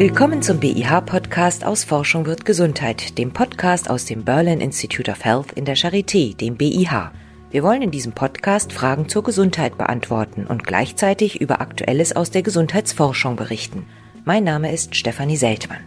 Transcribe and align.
Willkommen 0.00 0.40
zum 0.40 0.60
BIH-Podcast 0.60 1.62
aus 1.62 1.84
Forschung 1.84 2.24
wird 2.24 2.46
Gesundheit, 2.46 3.18
dem 3.18 3.32
Podcast 3.34 3.90
aus 3.90 4.06
dem 4.06 4.24
Berlin 4.24 4.62
Institute 4.62 5.10
of 5.10 5.26
Health 5.26 5.52
in 5.52 5.66
der 5.66 5.76
Charité, 5.76 6.34
dem 6.34 6.56
BIH. 6.56 7.10
Wir 7.50 7.62
wollen 7.62 7.82
in 7.82 7.90
diesem 7.90 8.12
Podcast 8.12 8.72
Fragen 8.72 9.10
zur 9.10 9.22
Gesundheit 9.22 9.76
beantworten 9.76 10.46
und 10.46 10.64
gleichzeitig 10.64 11.42
über 11.42 11.60
Aktuelles 11.60 12.16
aus 12.16 12.30
der 12.30 12.40
Gesundheitsforschung 12.40 13.36
berichten. 13.36 13.84
Mein 14.24 14.42
Name 14.42 14.72
ist 14.72 14.96
Stefanie 14.96 15.36
Seltmann. 15.36 15.84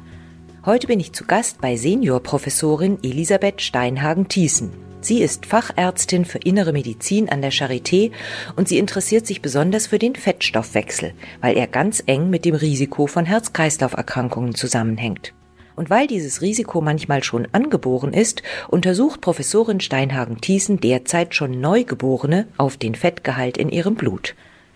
Heute 0.63 0.85
bin 0.85 0.99
ich 0.99 1.13
zu 1.13 1.25
Gast 1.25 1.59
bei 1.59 1.75
Seniorprofessorin 1.75 2.99
Elisabeth 3.01 3.63
Steinhagen-Thiessen. 3.63 4.92
Sie 5.03 5.21
ist 5.21 5.45
Fachärztin 5.45 6.23
für 6.23 6.37
innere 6.37 6.71
Medizin 6.71 7.27
an 7.27 7.41
der 7.41 7.51
Charité 7.51 8.13
und 8.55 8.69
sie 8.69 8.77
interessiert 8.77 9.27
sich 9.27 9.41
besonders 9.41 9.87
für 9.87 9.99
den 9.99 10.15
Fettstoffwechsel, 10.15 11.13
weil 11.41 11.57
er 11.57 11.67
ganz 11.67 12.01
eng 12.05 12.29
mit 12.29 12.45
dem 12.45 12.55
Risiko 12.55 13.05
von 13.05 13.25
Herz-Kreislauf-Erkrankungen 13.25 14.55
zusammenhängt. 14.55 15.33
Und 15.75 15.89
weil 15.89 16.07
dieses 16.07 16.41
Risiko 16.41 16.79
manchmal 16.79 17.21
schon 17.21 17.49
angeboren 17.51 18.13
ist, 18.13 18.43
untersucht 18.69 19.19
Professorin 19.19 19.81
Steinhagen-Thiessen 19.81 20.79
derzeit 20.79 21.35
schon 21.35 21.59
Neugeborene 21.59 22.47
auf 22.55 22.77
den 22.77 22.95
Fettgehalt 22.95 23.57
in 23.57 23.67
ihrem 23.67 23.95
Blut. 23.95 24.35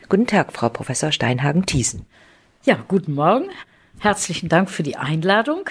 Guten 0.09 0.27
Tag, 0.27 0.51
Frau 0.51 0.67
Professor 0.67 1.13
Steinhagen-Thiessen. 1.13 2.05
Ja, 2.65 2.83
guten 2.89 3.13
Morgen. 3.13 3.45
Herzlichen 3.99 4.49
Dank 4.49 4.69
für 4.69 4.83
die 4.83 4.97
Einladung. 4.97 5.69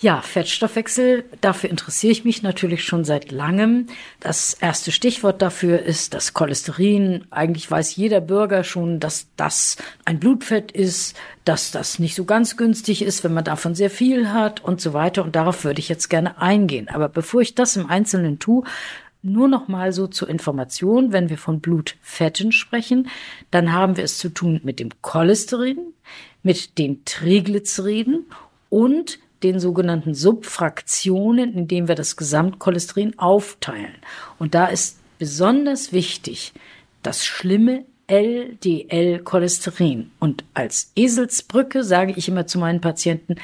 Ja, 0.00 0.22
Fettstoffwechsel, 0.22 1.24
dafür 1.40 1.70
interessiere 1.70 2.12
ich 2.12 2.24
mich 2.24 2.44
natürlich 2.44 2.84
schon 2.84 3.02
seit 3.02 3.32
langem. 3.32 3.88
Das 4.20 4.54
erste 4.54 4.92
Stichwort 4.92 5.42
dafür 5.42 5.80
ist 5.82 6.14
das 6.14 6.34
Cholesterin. 6.34 7.24
Eigentlich 7.30 7.68
weiß 7.68 7.96
jeder 7.96 8.20
Bürger 8.20 8.62
schon, 8.62 9.00
dass 9.00 9.26
das 9.34 9.76
ein 10.04 10.20
Blutfett 10.20 10.70
ist, 10.70 11.16
dass 11.44 11.72
das 11.72 11.98
nicht 11.98 12.14
so 12.14 12.24
ganz 12.24 12.56
günstig 12.56 13.02
ist, 13.02 13.24
wenn 13.24 13.34
man 13.34 13.42
davon 13.42 13.74
sehr 13.74 13.90
viel 13.90 14.32
hat 14.32 14.62
und 14.62 14.80
so 14.80 14.92
weiter. 14.92 15.24
Und 15.24 15.34
darauf 15.34 15.64
würde 15.64 15.80
ich 15.80 15.88
jetzt 15.88 16.08
gerne 16.08 16.40
eingehen. 16.40 16.88
Aber 16.88 17.08
bevor 17.08 17.40
ich 17.40 17.56
das 17.56 17.74
im 17.74 17.90
Einzelnen 17.90 18.38
tue, 18.38 18.62
nur 19.22 19.48
noch 19.48 19.66
mal 19.66 19.92
so 19.92 20.06
zur 20.06 20.28
Information, 20.28 21.10
wenn 21.10 21.28
wir 21.28 21.38
von 21.38 21.58
Blutfetten 21.58 22.52
sprechen, 22.52 23.08
dann 23.50 23.72
haben 23.72 23.96
wir 23.96 24.04
es 24.04 24.16
zu 24.16 24.28
tun 24.28 24.60
mit 24.62 24.78
dem 24.78 24.90
Cholesterin, 25.02 25.92
mit 26.44 26.78
den 26.78 27.04
Triglyceriden 27.04 28.26
und 28.68 29.18
den 29.42 29.60
sogenannten 29.60 30.14
Subfraktionen, 30.14 31.54
indem 31.54 31.88
wir 31.88 31.94
das 31.94 32.16
Gesamtcholesterin 32.16 33.18
aufteilen. 33.18 33.94
Und 34.38 34.54
da 34.54 34.66
ist 34.66 34.98
besonders 35.18 35.92
wichtig 35.92 36.52
das 37.02 37.24
schlimme 37.24 37.84
LDL-Cholesterin. 38.08 40.10
Und 40.18 40.44
als 40.54 40.92
Eselsbrücke 40.96 41.84
sage 41.84 42.14
ich 42.16 42.28
immer 42.28 42.46
zu 42.46 42.58
meinen 42.58 42.80
Patienten, 42.80 43.36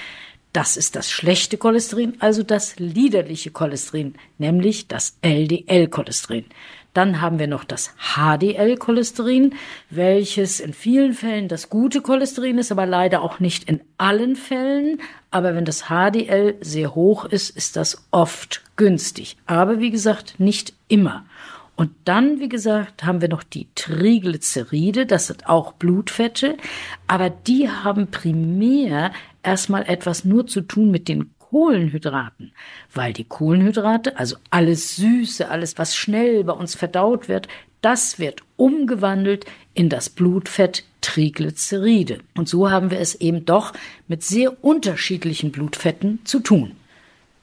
das 0.53 0.77
ist 0.77 0.97
das 0.97 1.11
schlechte 1.11 1.59
Cholesterin, 1.59 2.15
also 2.21 2.45
das 2.45 2.79
liederliche 2.79 3.51
Cholesterin, 3.51 4.15
nämlich 4.39 4.87
das 4.87 5.17
LDL-Cholesterin. 5.23 6.45
Dann 6.95 7.21
haben 7.21 7.39
wir 7.39 7.49
noch 7.49 7.65
das 7.65 7.93
HDL-Cholesterin, 7.99 9.55
welches 9.91 10.61
in 10.61 10.73
vielen 10.73 11.13
Fällen 11.13 11.49
das 11.49 11.69
gute 11.69 12.01
Cholesterin 12.01 12.59
ist, 12.59 12.73
aber 12.73 12.87
leider 12.87 13.21
auch 13.21 13.41
nicht 13.41 13.65
in 13.65 13.81
allen 13.99 14.37
Fällen. 14.37 15.01
Aber 15.31 15.55
wenn 15.55 15.65
das 15.65 15.89
HDL 15.89 16.55
sehr 16.61 16.95
hoch 16.95 17.25
ist, 17.25 17.51
ist 17.51 17.77
das 17.77 18.07
oft 18.13 18.63
günstig. 18.77 19.37
Aber 19.47 19.81
wie 19.81 19.91
gesagt, 19.91 20.39
nicht 20.39 20.73
immer. 20.89 21.27
Und 21.77 21.91
dann, 22.05 22.39
wie 22.39 22.49
gesagt, 22.49 23.03
haben 23.03 23.21
wir 23.21 23.29
noch 23.29 23.43
die 23.43 23.67
Triglyceride, 23.75 25.07
das 25.07 25.27
sind 25.27 25.49
auch 25.49 25.73
Blutfette, 25.73 26.57
aber 27.09 27.31
die 27.31 27.69
haben 27.69 28.07
primär 28.07 29.13
erstmal 29.43 29.83
etwas 29.83 30.25
nur 30.25 30.47
zu 30.47 30.61
tun 30.61 30.93
mit 30.93 31.09
den 31.09 31.34
Kohlenhydraten, 31.55 32.51
weil 32.93 33.13
die 33.13 33.23
Kohlenhydrate, 33.23 34.19
also 34.19 34.35
alles 34.51 34.97
Süße, 34.97 35.49
alles, 35.49 35.79
was 35.79 35.95
schnell 35.95 36.43
bei 36.43 36.53
uns 36.53 36.75
verdaut 36.75 37.29
wird, 37.29 37.47
das 37.81 38.19
wird 38.19 38.41
umgewandelt 38.57 39.45
in 39.73 39.89
das 39.89 40.11
Blutfett 40.11 40.83
Triglyceride. 41.01 42.19
Und 42.37 42.49
so 42.49 42.73
haben 42.73 42.91
wir 42.91 42.99
es 42.99 43.15
eben 43.15 43.45
doch 43.45 43.73
mit 44.09 44.25
sehr 44.25 44.65
unterschiedlichen 44.65 45.53
Blutfetten 45.53 46.19
zu 46.25 46.41
tun. 46.41 46.73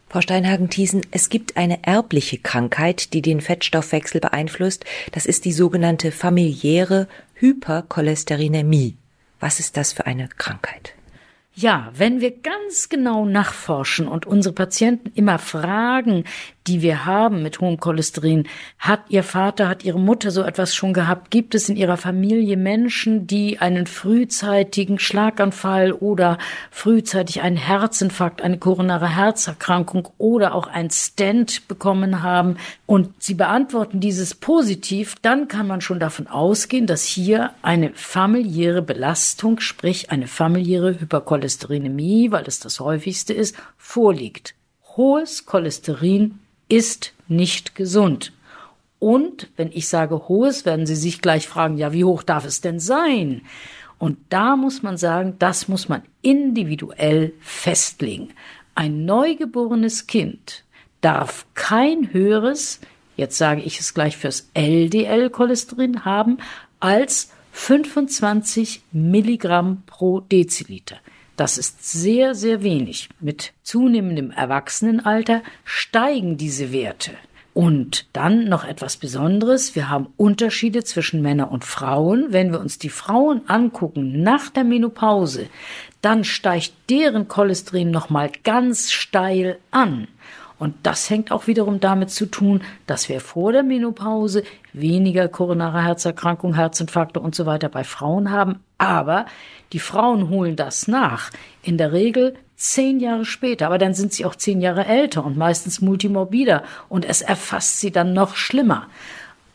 Frau 0.10 0.20
Steinhagen-Thiesen, 0.20 1.04
es 1.12 1.30
gibt 1.30 1.56
eine 1.56 1.82
erbliche 1.86 2.38
Krankheit, 2.38 3.14
die 3.14 3.22
den 3.22 3.40
Fettstoffwechsel 3.40 4.20
beeinflusst. 4.20 4.84
Das 5.14 5.26
ist 5.26 5.46
die 5.46 5.54
sogenannte 5.54 6.12
familiäre 6.12 7.08
Hypercholesterinämie. 7.36 8.98
Was 9.40 9.62
ist 9.62 9.78
das 9.78 9.94
für 9.94 10.06
eine 10.06 10.28
Krankheit? 10.28 10.96
Ja, 11.54 11.92
wenn 11.94 12.22
wir 12.22 12.32
ganz 12.32 12.88
genau 12.88 13.26
nachforschen 13.26 14.08
und 14.08 14.26
unsere 14.26 14.56
Patienten 14.56 15.12
immer 15.16 15.38
fragen, 15.38 16.24
die 16.66 16.82
wir 16.82 17.06
haben 17.06 17.44
mit 17.44 17.60
hohem 17.60 17.78
Cholesterin, 17.78 18.48
hat 18.80 19.02
Ihr 19.10 19.24
Vater, 19.24 19.68
hat 19.68 19.84
Ihre 19.84 20.00
Mutter 20.00 20.32
so 20.32 20.44
etwas 20.44 20.74
schon 20.74 20.94
gehabt? 20.94 21.30
Gibt 21.30 21.54
es 21.54 21.68
in 21.68 21.76
Ihrer 21.76 21.98
Familie 21.98 22.56
Menschen, 22.56 23.28
die 23.28 23.60
einen 23.60 23.86
frühzeitigen 23.86 24.98
Schlaganfall 24.98 25.92
oder 25.92 26.38
frühzeitig 26.70 27.42
einen 27.42 27.58
Herzinfarkt, 27.58 28.42
eine 28.42 28.58
koronare 28.58 29.10
Herzerkrankung 29.10 30.08
oder 30.18 30.56
auch 30.56 30.68
ein 30.68 30.90
Stent 30.90 31.68
bekommen 31.68 32.24
haben? 32.24 32.56
Und 32.92 33.24
Sie 33.24 33.36
beantworten 33.36 34.02
dieses 34.02 34.36
positiv, 34.36 35.16
dann 35.22 35.48
kann 35.48 35.66
man 35.66 35.80
schon 35.80 36.02
davon 36.02 36.28
ausgehen, 36.28 36.88
dass 36.88 37.06
hier 37.06 37.52
eine 37.62 37.94
familiäre 37.94 38.82
Belastung, 38.82 39.62
sprich 39.62 40.12
eine 40.12 40.28
familiäre 40.28 41.00
Hypercholesterinämie, 41.00 42.32
weil 42.32 42.44
es 42.48 42.60
das 42.60 42.82
häufigste 42.82 43.34
ist, 43.34 43.56
vorliegt. 43.78 44.56
Hohes 44.98 45.46
Cholesterin 45.46 46.40
ist 46.68 47.14
nicht 47.30 47.76
gesund. 47.76 48.34
Und 49.00 49.48
wenn 49.56 49.72
ich 49.72 49.88
sage 49.88 50.28
hohes, 50.28 50.66
werden 50.66 50.86
Sie 50.86 50.98
sich 50.98 51.22
gleich 51.22 51.48
fragen, 51.48 51.78
ja, 51.78 51.94
wie 51.94 52.04
hoch 52.04 52.24
darf 52.24 52.44
es 52.44 52.60
denn 52.60 52.82
sein? 52.82 53.44
Und 54.00 54.18
da 54.28 54.58
muss 54.58 54.84
man 54.84 54.98
sagen, 54.98 55.38
das 55.40 55.70
muss 55.70 55.88
man 55.88 56.02
individuell 56.22 57.32
festlegen. 57.40 58.34
Ein 58.76 59.06
neugeborenes 59.06 60.08
Kind 60.08 60.66
darf 61.02 61.46
kein 61.54 62.14
höheres, 62.14 62.80
jetzt 63.18 63.38
sage 63.38 63.62
ich 63.62 63.80
es 63.80 63.94
gleich 63.94 64.18
fürs 64.18 64.50
LDL-Cholesterin 64.54 66.06
haben, 66.06 66.38
als 66.80 67.32
25 67.52 68.84
Milligramm 68.92 69.84
pro 69.86 70.22
Deziliter. 70.22 70.98
Das 71.36 71.58
ist 71.58 71.84
sehr, 71.84 72.36
sehr 72.36 72.64
wenig. 72.64 73.10
Mit 73.20 73.54
zunehmendem 73.64 74.32
Erwachsenenalter 74.32 75.42
steigen 75.64 76.38
diese 76.38 76.72
Werte. 76.72 77.12
Und 77.54 78.08
dann 78.14 78.46
noch 78.46 78.64
etwas 78.64 78.96
Besonderes. 78.96 79.76
Wir 79.76 79.90
haben 79.90 80.08
Unterschiede 80.16 80.84
zwischen 80.86 81.22
Männern 81.22 81.50
und 81.50 81.66
Frauen. 81.66 82.28
Wenn 82.30 82.52
wir 82.52 82.62
uns 82.62 82.78
die 82.78 82.90
Frauen 82.90 83.42
angucken 83.48 84.24
nach 84.24 84.50
der 84.50 84.64
Menopause, 84.64 85.48
dann 86.02 86.24
steigt 86.24 86.74
deren 86.90 87.28
Cholesterin 87.28 87.92
nochmal 87.92 88.32
ganz 88.44 88.92
steil 88.92 89.60
an. 89.70 90.08
Und 90.62 90.76
das 90.84 91.10
hängt 91.10 91.32
auch 91.32 91.48
wiederum 91.48 91.80
damit 91.80 92.12
zu 92.12 92.28
tun, 92.28 92.62
dass 92.86 93.10
wir 93.10 93.20
vor 93.20 93.52
der 93.52 93.64
Menopause 93.64 94.44
weniger 94.74 95.28
koronare 95.28 95.84
Herzerkrankungen, 95.84 96.56
Herzinfarkte 96.56 97.20
und 97.20 97.34
so 97.34 97.48
weiter 97.48 97.68
bei 97.68 97.84
Frauen 97.84 98.30
haben. 98.30 98.60
Aber 98.78 99.26
die 99.74 99.80
Frauen 99.80 100.30
holen 100.30 100.56
das 100.56 100.88
nach. 100.88 101.32
In 101.64 101.80
der 101.80 101.94
Regel 101.94 102.36
zehn 102.58 103.00
Jahre 103.00 103.26
später. 103.26 103.66
Aber 103.66 103.80
dann 103.80 103.96
sind 103.96 104.14
sie 104.14 104.24
auch 104.24 104.36
zehn 104.36 104.62
Jahre 104.62 104.86
älter 104.86 105.26
und 105.26 105.36
meistens 105.36 105.82
multimorbider. 105.82 106.62
Und 106.90 107.06
es 107.06 107.24
erfasst 107.24 107.80
sie 107.80 107.92
dann 107.92 108.14
noch 108.14 108.36
schlimmer. 108.36 108.86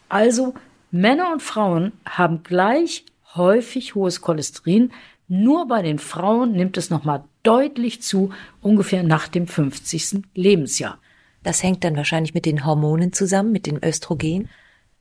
Also 0.09 0.55
Männer 0.91 1.31
und 1.31 1.41
Frauen 1.41 1.93
haben 2.05 2.43
gleich 2.43 3.05
häufig 3.37 3.95
hohes 3.95 4.23
Cholesterin. 4.23 4.91
Nur 5.29 5.69
bei 5.69 5.83
den 5.83 6.01
Frauen 6.01 6.51
nimmt 6.51 6.77
es 6.77 6.91
nochmal 6.91 7.23
deutlich 7.47 8.03
zu, 8.03 8.31
ungefähr 8.61 9.03
nach 9.03 9.29
dem 9.29 9.47
50. 9.47 10.23
Lebensjahr. 10.35 10.99
Das 11.43 11.63
hängt 11.63 11.85
dann 11.85 11.97
wahrscheinlich 11.97 12.35
mit 12.35 12.45
den 12.45 12.67
Hormonen 12.67 13.13
zusammen, 13.13 13.53
mit 13.53 13.67
dem 13.67 13.79
Östrogen. 13.83 14.49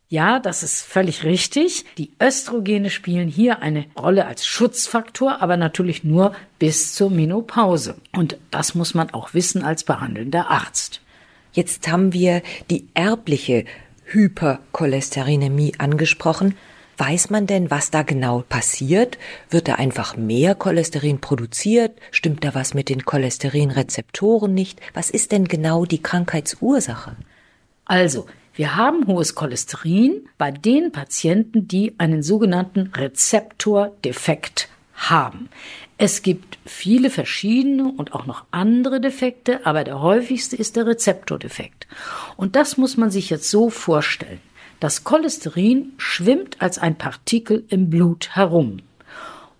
Ja, 0.08 0.40
das 0.40 0.62
ist 0.62 0.84
völlig 0.84 1.24
richtig. 1.24 1.86
Die 1.98 2.12
Östrogene 2.22 2.92
spielen 2.92 3.28
hier 3.28 3.64
eine 3.64 3.86
Rolle 3.98 4.28
als 4.28 4.46
Schutzfaktor, 4.46 5.42
aber 5.42 5.58
natürlich 5.58 6.04
nur 6.04 6.36
bis 6.60 6.94
zur 6.94 7.10
Menopause. 7.10 7.96
Und 8.14 8.38
das 8.52 8.76
muss 8.76 8.94
man 8.94 9.10
auch 9.10 9.34
wissen 9.34 9.64
als 9.64 9.84
behandelnder 9.84 10.52
Arzt. 10.52 11.02
Jetzt 11.54 11.88
haben 11.88 12.14
wir 12.14 12.44
die 12.70 12.88
erbliche 12.94 13.66
Hypercholesterinämie 14.06 15.74
angesprochen. 15.80 16.56
Weiß 16.98 17.30
man 17.30 17.46
denn, 17.46 17.70
was 17.72 17.92
da 17.92 18.04
genau 18.04 18.44
passiert? 18.48 19.18
Wird 19.50 19.68
da 19.68 19.76
einfach 19.76 20.16
mehr 20.16 20.56
Cholesterin 20.56 21.20
produziert? 21.20 21.98
Stimmt 22.12 22.44
da 22.44 22.56
was 22.56 22.74
mit 22.74 22.90
den 22.90 23.04
Cholesterinrezeptoren 23.04 24.54
nicht? 24.54 24.80
Was 24.94 25.10
ist 25.10 25.32
denn 25.32 25.46
genau 25.46 25.86
die 25.86 26.02
Krankheitsursache? 26.02 27.18
Also, 27.84 28.28
wir 28.54 28.78
haben 28.78 29.08
hohes 29.08 29.36
Cholesterin 29.36 30.30
bei 30.38 30.52
den 30.52 30.94
Patienten, 30.94 31.68
die 31.68 31.94
einen 31.98 32.24
sogenannten 32.24 32.92
Rezeptordefekt 32.96 34.70
haben. 34.94 35.50
Es 35.98 36.22
gibt 36.22 36.58
viele 36.66 37.10
verschiedene 37.10 37.92
und 37.92 38.14
auch 38.14 38.26
noch 38.26 38.46
andere 38.52 39.02
Defekte, 39.02 39.66
aber 39.66 39.84
der 39.84 40.02
häufigste 40.02 40.56
ist 40.56 40.78
der 40.78 40.86
Rezeptordefekt. 40.88 41.88
Und 42.38 42.56
das 42.56 42.78
muss 42.78 42.96
man 42.96 43.12
sich 43.12 43.30
jetzt 43.30 43.50
so 43.50 43.70
vorstellen. 43.70 44.40
Das 44.86 45.04
Cholesterin 45.04 45.94
schwimmt 45.98 46.62
als 46.62 46.78
ein 46.78 46.96
Partikel 46.96 47.66
im 47.70 47.90
Blut 47.90 48.36
herum. 48.36 48.84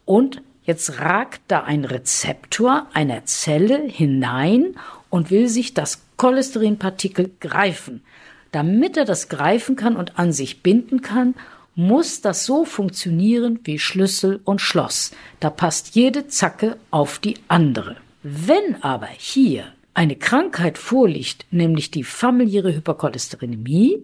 Und 0.06 0.44
jetzt 0.66 1.00
ragt 1.00 1.42
da 1.48 1.64
ein 1.64 1.84
Rezeptor 1.84 2.86
einer 2.94 3.26
Zelle 3.26 3.82
hinein 3.88 4.76
und 5.10 5.32
will 5.32 5.48
sich 5.48 5.74
das 5.74 6.04
Cholesterinpartikel 6.18 7.32
greifen. 7.40 8.04
Damit 8.52 8.98
er 8.98 9.06
das 9.06 9.28
greifen 9.28 9.76
kann 9.76 9.96
und 9.96 10.20
an 10.20 10.32
sich 10.32 10.62
binden 10.62 11.02
kann, 11.02 11.34
muss 11.74 12.22
das 12.22 12.46
so 12.46 12.64
funktionieren 12.64 13.62
wie 13.64 13.80
Schlüssel 13.80 14.42
und 14.44 14.62
Schloss. 14.62 15.10
Da 15.40 15.50
passt 15.50 15.96
jede 15.96 16.28
Zacke 16.28 16.78
auf 16.92 17.18
die 17.18 17.40
andere. 17.48 17.96
Wenn 18.22 18.84
aber 18.84 19.10
hier 19.18 19.64
eine 19.96 20.16
Krankheit 20.16 20.78
vorliegt, 20.78 21.46
nämlich 21.50 21.90
die 21.90 22.04
familiäre 22.04 22.76
Hypercholesterinämie, 22.76 24.04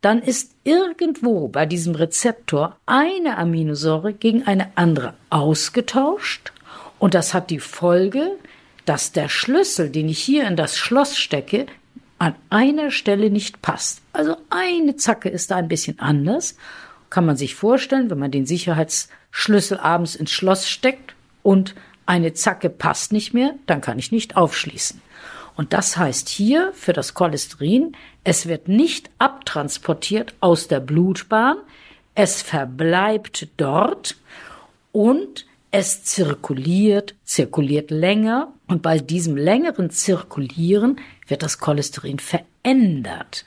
dann 0.00 0.20
ist 0.20 0.52
irgendwo 0.64 1.48
bei 1.48 1.66
diesem 1.66 1.94
Rezeptor 1.94 2.76
eine 2.86 3.38
Aminosäure 3.38 4.12
gegen 4.12 4.42
eine 4.44 4.76
andere 4.76 5.14
ausgetauscht 5.30 6.52
und 6.98 7.14
das 7.14 7.34
hat 7.34 7.50
die 7.50 7.60
Folge, 7.60 8.32
dass 8.84 9.12
der 9.12 9.28
Schlüssel, 9.28 9.90
den 9.90 10.08
ich 10.08 10.18
hier 10.18 10.48
in 10.48 10.56
das 10.56 10.76
Schloss 10.76 11.16
stecke, 11.16 11.66
an 12.18 12.34
einer 12.50 12.90
Stelle 12.90 13.30
nicht 13.30 13.62
passt. 13.62 14.00
Also 14.12 14.36
eine 14.50 14.96
Zacke 14.96 15.28
ist 15.28 15.50
da 15.50 15.56
ein 15.56 15.68
bisschen 15.68 16.00
anders 16.00 16.56
kann 17.10 17.26
man 17.26 17.36
sich 17.36 17.54
vorstellen, 17.54 18.10
wenn 18.10 18.18
man 18.18 18.30
den 18.30 18.46
Sicherheitsschlüssel 18.46 19.78
abends 19.78 20.14
ins 20.16 20.30
Schloss 20.30 20.68
steckt 20.68 21.14
und 21.42 21.74
eine 22.04 22.34
Zacke 22.34 22.70
passt 22.70 23.12
nicht 23.12 23.34
mehr, 23.34 23.54
dann 23.66 23.80
kann 23.80 23.98
ich 23.98 24.12
nicht 24.12 24.36
aufschließen. 24.36 25.00
Und 25.56 25.72
das 25.72 25.96
heißt 25.96 26.28
hier 26.28 26.72
für 26.74 26.92
das 26.92 27.14
Cholesterin, 27.14 27.96
es 28.24 28.46
wird 28.46 28.68
nicht 28.68 29.10
abtransportiert 29.18 30.34
aus 30.40 30.68
der 30.68 30.80
Blutbahn, 30.80 31.56
es 32.14 32.42
verbleibt 32.42 33.48
dort 33.56 34.16
und 34.92 35.46
es 35.70 36.04
zirkuliert, 36.04 37.14
zirkuliert 37.24 37.90
länger 37.90 38.52
und 38.66 38.82
bei 38.82 38.98
diesem 38.98 39.36
längeren 39.36 39.90
Zirkulieren 39.90 41.00
wird 41.26 41.42
das 41.42 41.58
Cholesterin 41.58 42.18
verändert. 42.18 43.44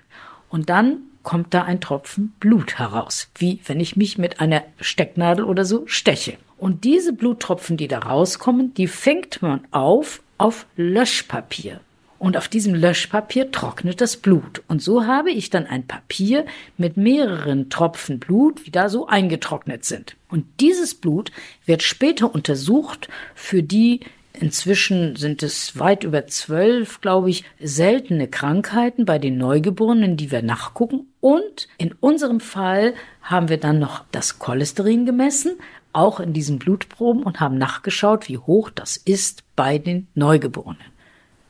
und 0.48 0.70
dann 0.70 1.02
kommt 1.22 1.54
da 1.54 1.62
ein 1.62 1.80
Tropfen 1.80 2.34
Blut 2.40 2.78
heraus, 2.78 3.28
wie 3.36 3.60
wenn 3.66 3.80
ich 3.80 3.96
mich 3.96 4.18
mit 4.18 4.40
einer 4.40 4.64
Stecknadel 4.80 5.44
oder 5.44 5.64
so 5.64 5.86
steche. 5.86 6.38
Und 6.62 6.84
diese 6.84 7.12
Bluttropfen, 7.12 7.76
die 7.76 7.88
da 7.88 7.98
rauskommen, 7.98 8.72
die 8.74 8.86
fängt 8.86 9.42
man 9.42 9.66
auf 9.72 10.22
auf 10.38 10.66
Löschpapier. 10.76 11.80
Und 12.20 12.36
auf 12.36 12.46
diesem 12.46 12.72
Löschpapier 12.72 13.50
trocknet 13.50 14.00
das 14.00 14.16
Blut. 14.16 14.62
Und 14.68 14.80
so 14.80 15.04
habe 15.04 15.32
ich 15.32 15.50
dann 15.50 15.66
ein 15.66 15.88
Papier 15.88 16.46
mit 16.76 16.96
mehreren 16.96 17.68
Tropfen 17.68 18.20
Blut, 18.20 18.64
die 18.64 18.70
da 18.70 18.88
so 18.88 19.08
eingetrocknet 19.08 19.84
sind. 19.84 20.14
Und 20.30 20.44
dieses 20.60 20.94
Blut 20.94 21.32
wird 21.66 21.82
später 21.82 22.32
untersucht 22.32 23.08
für 23.34 23.64
die 23.64 23.98
Inzwischen 24.34 25.14
sind 25.14 25.42
es 25.42 25.78
weit 25.78 26.04
über 26.04 26.26
zwölf, 26.26 27.02
glaube 27.02 27.28
ich, 27.28 27.44
seltene 27.60 28.28
Krankheiten 28.28 29.04
bei 29.04 29.18
den 29.18 29.36
Neugeborenen, 29.36 30.16
die 30.16 30.30
wir 30.30 30.42
nachgucken. 30.42 31.06
Und 31.20 31.68
in 31.76 31.92
unserem 32.00 32.40
Fall 32.40 32.94
haben 33.20 33.50
wir 33.50 33.58
dann 33.58 33.78
noch 33.78 34.04
das 34.10 34.38
Cholesterin 34.38 35.04
gemessen, 35.04 35.58
auch 35.92 36.20
in 36.20 36.32
diesen 36.32 36.58
Blutproben 36.58 37.22
und 37.22 37.40
haben 37.40 37.58
nachgeschaut, 37.58 38.28
wie 38.28 38.38
hoch 38.38 38.70
das 38.70 38.96
ist 38.96 39.44
bei 39.56 39.78
den 39.78 40.08
Neugeborenen. 40.14 40.92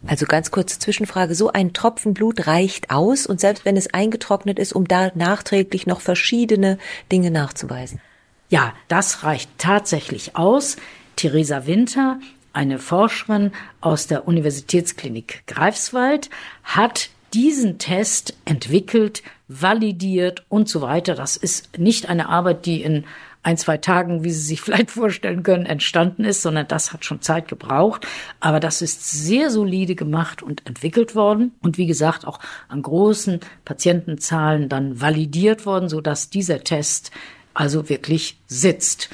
Also 0.07 0.27
ganz 0.27 0.51
kurze 0.51 0.79
Zwischenfrage. 0.79 1.35
So 1.35 1.53
ein 1.53 1.73
Tropfen 1.73 2.13
Blut 2.13 2.47
reicht 2.47 2.91
aus 2.91 3.27
und 3.27 3.41
selbst 3.41 3.65
wenn 3.65 3.77
es 3.77 3.95
eingetrocknet 3.95 4.59
ist, 4.59 4.73
um 4.73 4.89
da 4.89 5.13
nachträglich 5.15 5.87
noch 5.87 6.01
verschiedene 6.01 6.79
Dinge 7.11 7.31
nachzuweisen. 7.31 8.01
Ja, 8.49 8.75
das 8.89 9.23
reicht 9.23 9.51
tatsächlich 9.59 10.37
aus. 10.37 10.77
Theresa 11.17 11.67
Winter, 11.67 12.19
eine 12.53 12.79
Forscherin 12.79 13.53
aus 13.81 14.09
der 14.09 14.27
Universitätsklinik 14.27 15.45
Greifswald, 15.47 16.31
hat 16.65 17.11
diesen 17.33 17.79
Test 17.79 18.35
entwickelt, 18.45 19.23
validiert 19.49 20.45
und 20.49 20.69
so 20.69 20.83
weiter. 20.83 21.15
Das 21.15 21.37
ist 21.37 21.79
nicht 21.79 22.09
eine 22.09 22.29
Arbeit, 22.29 22.67
die 22.67 22.83
in 22.83 23.05
ein, 23.43 23.57
zwei 23.57 23.77
Tagen, 23.77 24.25
wie 24.25 24.31
Sie 24.31 24.43
sich 24.43 24.61
vielleicht 24.63 24.91
vorstellen 24.91 25.43
können, 25.43 25.67
entstanden 25.67 26.25
ist, 26.25 26.43
sondern 26.43 26.69
das 26.69 26.93
hat 26.93 27.05
schon 27.05 27.21
Zeit 27.21 27.49
gebraucht. 27.49 28.07
Aber 28.41 28.61
das 28.61 28.83
ist 28.83 29.11
sehr 29.11 29.51
solide 29.51 29.95
gemacht 29.95 30.43
und 30.43 30.67
entwickelt 30.67 31.15
worden 31.15 31.53
und 31.61 31.79
wie 31.79 31.87
gesagt 31.87 32.27
auch 32.27 32.41
an 32.69 32.83
großen 32.83 33.41
Patientenzahlen 33.65 34.69
dann 34.69 35.01
validiert 35.01 35.67
worden, 35.67 35.89
so 35.89 36.01
dass 36.01 36.31
dieser 36.31 36.65
Test 36.65 37.11
also 37.55 37.89
wirklich 37.89 38.39
sitzt. 38.47 39.11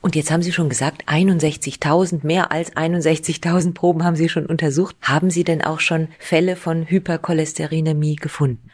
Und 0.00 0.14
jetzt 0.14 0.30
haben 0.30 0.42
Sie 0.42 0.52
schon 0.52 0.68
gesagt, 0.68 1.08
61.000, 1.08 2.24
mehr 2.24 2.52
als 2.52 2.72
61.000 2.76 3.74
Proben 3.74 4.04
haben 4.04 4.14
Sie 4.14 4.28
schon 4.28 4.46
untersucht. 4.46 4.94
Haben 5.02 5.30
Sie 5.30 5.42
denn 5.42 5.64
auch 5.64 5.80
schon 5.80 6.08
Fälle 6.20 6.54
von 6.54 6.88
Hypercholesterinämie 6.88 8.14
gefunden? 8.14 8.70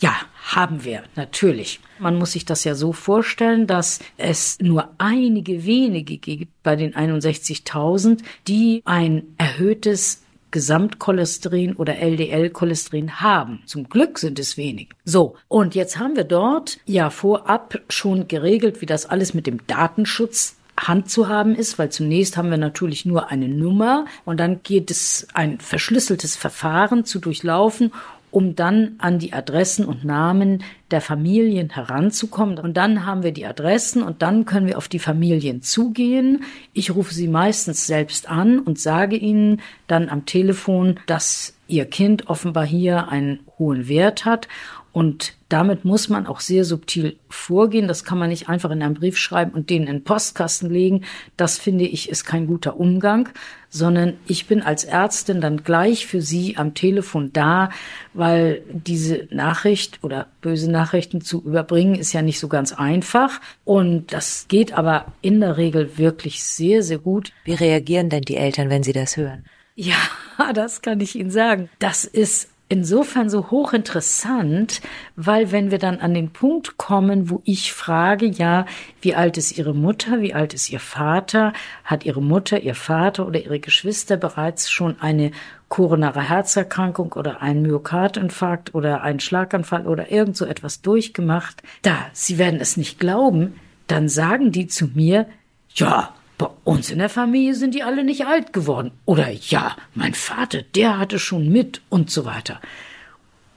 Ja, 0.00 0.16
haben 0.42 0.84
wir, 0.84 1.04
natürlich. 1.14 1.80
Man 1.98 2.16
muss 2.16 2.32
sich 2.32 2.44
das 2.44 2.64
ja 2.64 2.74
so 2.74 2.92
vorstellen, 2.92 3.66
dass 3.66 4.00
es 4.16 4.58
nur 4.60 4.90
einige 4.98 5.64
wenige 5.64 6.16
gibt 6.18 6.62
bei 6.62 6.76
den 6.76 6.94
61.000, 6.94 8.20
die 8.48 8.82
ein 8.84 9.22
erhöhtes 9.38 10.22
Gesamtcholesterin 10.50 11.74
oder 11.76 11.96
LDL-Cholesterin 11.96 13.20
haben. 13.20 13.62
Zum 13.66 13.88
Glück 13.88 14.18
sind 14.18 14.38
es 14.38 14.56
wenig. 14.56 14.90
So, 15.04 15.36
und 15.48 15.74
jetzt 15.74 15.98
haben 15.98 16.14
wir 16.14 16.24
dort 16.24 16.78
ja 16.84 17.08
vorab 17.08 17.80
schon 17.88 18.28
geregelt, 18.28 18.80
wie 18.80 18.86
das 18.86 19.06
alles 19.06 19.34
mit 19.34 19.46
dem 19.46 19.66
Datenschutz 19.66 20.56
Hand 20.78 21.10
zu 21.10 21.28
haben 21.28 21.54
ist, 21.54 21.78
weil 21.78 21.90
zunächst 21.90 22.36
haben 22.36 22.50
wir 22.50 22.56
natürlich 22.56 23.04
nur 23.04 23.30
eine 23.30 23.48
Nummer 23.48 24.06
und 24.24 24.40
dann 24.40 24.62
geht 24.62 24.90
es 24.90 25.28
ein 25.34 25.60
verschlüsseltes 25.60 26.34
Verfahren 26.34 27.04
zu 27.04 27.18
durchlaufen 27.18 27.92
um 28.32 28.56
dann 28.56 28.94
an 28.98 29.18
die 29.18 29.34
Adressen 29.34 29.84
und 29.84 30.04
Namen 30.04 30.64
der 30.90 31.02
Familien 31.02 31.70
heranzukommen. 31.70 32.58
Und 32.58 32.76
dann 32.76 33.06
haben 33.06 33.22
wir 33.22 33.30
die 33.32 33.46
Adressen 33.46 34.02
und 34.02 34.22
dann 34.22 34.46
können 34.46 34.66
wir 34.66 34.78
auf 34.78 34.88
die 34.88 34.98
Familien 34.98 35.62
zugehen. 35.62 36.42
Ich 36.72 36.94
rufe 36.94 37.14
sie 37.14 37.28
meistens 37.28 37.86
selbst 37.86 38.28
an 38.28 38.58
und 38.58 38.80
sage 38.80 39.16
ihnen 39.16 39.60
dann 39.86 40.08
am 40.08 40.24
Telefon, 40.24 40.98
dass 41.06 41.54
ihr 41.68 41.84
Kind 41.84 42.28
offenbar 42.28 42.66
hier 42.66 43.08
einen 43.08 43.40
hohen 43.58 43.86
Wert 43.86 44.24
hat 44.24 44.48
und 44.92 45.34
damit 45.48 45.84
muss 45.86 46.10
man 46.10 46.26
auch 46.26 46.40
sehr 46.40 46.64
subtil 46.64 47.16
vorgehen. 47.30 47.88
Das 47.88 48.04
kann 48.04 48.18
man 48.18 48.28
nicht 48.28 48.48
einfach 48.48 48.70
in 48.70 48.82
einen 48.82 48.94
Brief 48.94 49.16
schreiben 49.16 49.52
und 49.52 49.70
den 49.70 49.82
in 49.82 49.86
den 49.86 50.04
Postkasten 50.04 50.70
legen. 50.70 51.04
Das 51.36 51.58
finde 51.58 51.84
ich 51.84 52.10
ist 52.10 52.24
kein 52.24 52.46
guter 52.46 52.78
Umgang, 52.78 53.30
sondern 53.70 54.14
ich 54.26 54.46
bin 54.46 54.60
als 54.62 54.84
Ärztin 54.84 55.40
dann 55.40 55.64
gleich 55.64 56.06
für 56.06 56.20
Sie 56.20 56.58
am 56.58 56.74
Telefon 56.74 57.32
da, 57.32 57.70
weil 58.12 58.62
diese 58.70 59.28
Nachricht 59.30 59.98
oder 60.02 60.26
böse 60.42 60.70
Nachrichten 60.70 61.22
zu 61.22 61.42
überbringen 61.42 61.94
ist 61.94 62.12
ja 62.12 62.20
nicht 62.20 62.38
so 62.38 62.48
ganz 62.48 62.72
einfach. 62.72 63.40
Und 63.64 64.12
das 64.12 64.46
geht 64.48 64.74
aber 64.74 65.06
in 65.22 65.40
der 65.40 65.56
Regel 65.56 65.96
wirklich 65.96 66.44
sehr, 66.44 66.82
sehr 66.82 66.98
gut. 66.98 67.32
Wie 67.44 67.54
reagieren 67.54 68.10
denn 68.10 68.22
die 68.22 68.36
Eltern, 68.36 68.68
wenn 68.68 68.82
sie 68.82 68.92
das 68.92 69.16
hören? 69.16 69.44
Ja, 69.74 69.96
das 70.54 70.82
kann 70.82 71.00
ich 71.00 71.16
Ihnen 71.16 71.30
sagen. 71.30 71.70
Das 71.78 72.04
ist 72.04 72.51
insofern 72.72 73.28
so 73.28 73.50
hochinteressant, 73.50 74.80
weil 75.14 75.52
wenn 75.52 75.70
wir 75.70 75.78
dann 75.78 76.00
an 76.00 76.14
den 76.14 76.30
Punkt 76.30 76.78
kommen, 76.78 77.28
wo 77.28 77.42
ich 77.44 77.70
frage, 77.70 78.24
ja, 78.24 78.64
wie 79.02 79.14
alt 79.14 79.36
ist 79.36 79.58
Ihre 79.58 79.74
Mutter, 79.74 80.22
wie 80.22 80.32
alt 80.32 80.54
ist 80.54 80.70
Ihr 80.70 80.80
Vater, 80.80 81.52
hat 81.84 82.06
Ihre 82.06 82.22
Mutter, 82.22 82.60
Ihr 82.60 82.74
Vater 82.74 83.26
oder 83.26 83.44
Ihre 83.44 83.60
Geschwister 83.60 84.16
bereits 84.16 84.70
schon 84.70 84.98
eine 85.02 85.32
koronare 85.68 86.26
Herzerkrankung 86.26 87.12
oder 87.12 87.42
einen 87.42 87.60
Myokardinfarkt 87.60 88.74
oder 88.74 89.02
einen 89.02 89.20
Schlaganfall 89.20 89.86
oder 89.86 90.10
irgend 90.10 90.38
so 90.38 90.46
etwas 90.46 90.80
durchgemacht, 90.80 91.62
da, 91.82 91.98
Sie 92.14 92.38
werden 92.38 92.58
es 92.58 92.78
nicht 92.78 92.98
glauben, 92.98 93.60
dann 93.86 94.08
sagen 94.08 94.50
die 94.50 94.66
zu 94.66 94.86
mir, 94.86 95.26
ja, 95.74 96.14
bei 96.42 96.50
uns 96.64 96.90
in 96.90 96.98
der 96.98 97.08
Familie 97.08 97.54
sind 97.54 97.72
die 97.72 97.84
alle 97.84 98.02
nicht 98.02 98.26
alt 98.26 98.52
geworden. 98.52 98.90
Oder 99.04 99.30
ja, 99.30 99.76
mein 99.94 100.14
Vater, 100.14 100.62
der 100.62 100.98
hatte 100.98 101.20
schon 101.20 101.48
mit 101.48 101.82
und 101.88 102.10
so 102.10 102.24
weiter. 102.24 102.60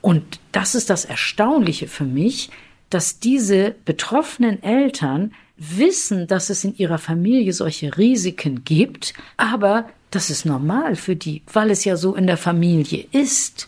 Und 0.01 0.39
das 0.51 0.75
ist 0.75 0.92
das 0.92 1.04
Erstaunliche 1.04 1.88
für 1.88 2.04
mich, 2.04 2.51
dass 2.92 3.20
diese 3.20 3.74
betroffenen 3.86 4.62
Eltern 4.62 5.34
wissen, 5.58 6.27
dass 6.27 6.51
es 6.51 6.63
in 6.63 6.77
ihrer 6.77 7.00
Familie 7.00 7.54
solche 7.54 7.98
Risiken 7.98 8.63
gibt, 8.63 9.15
aber 9.38 9.89
das 10.12 10.30
ist 10.30 10.46
normal 10.46 10.96
für 10.96 11.15
die, 11.15 11.42
weil 11.51 11.72
es 11.72 11.86
ja 11.86 11.98
so 11.98 12.13
in 12.13 12.27
der 12.27 12.38
Familie 12.38 13.08
ist. 13.12 13.68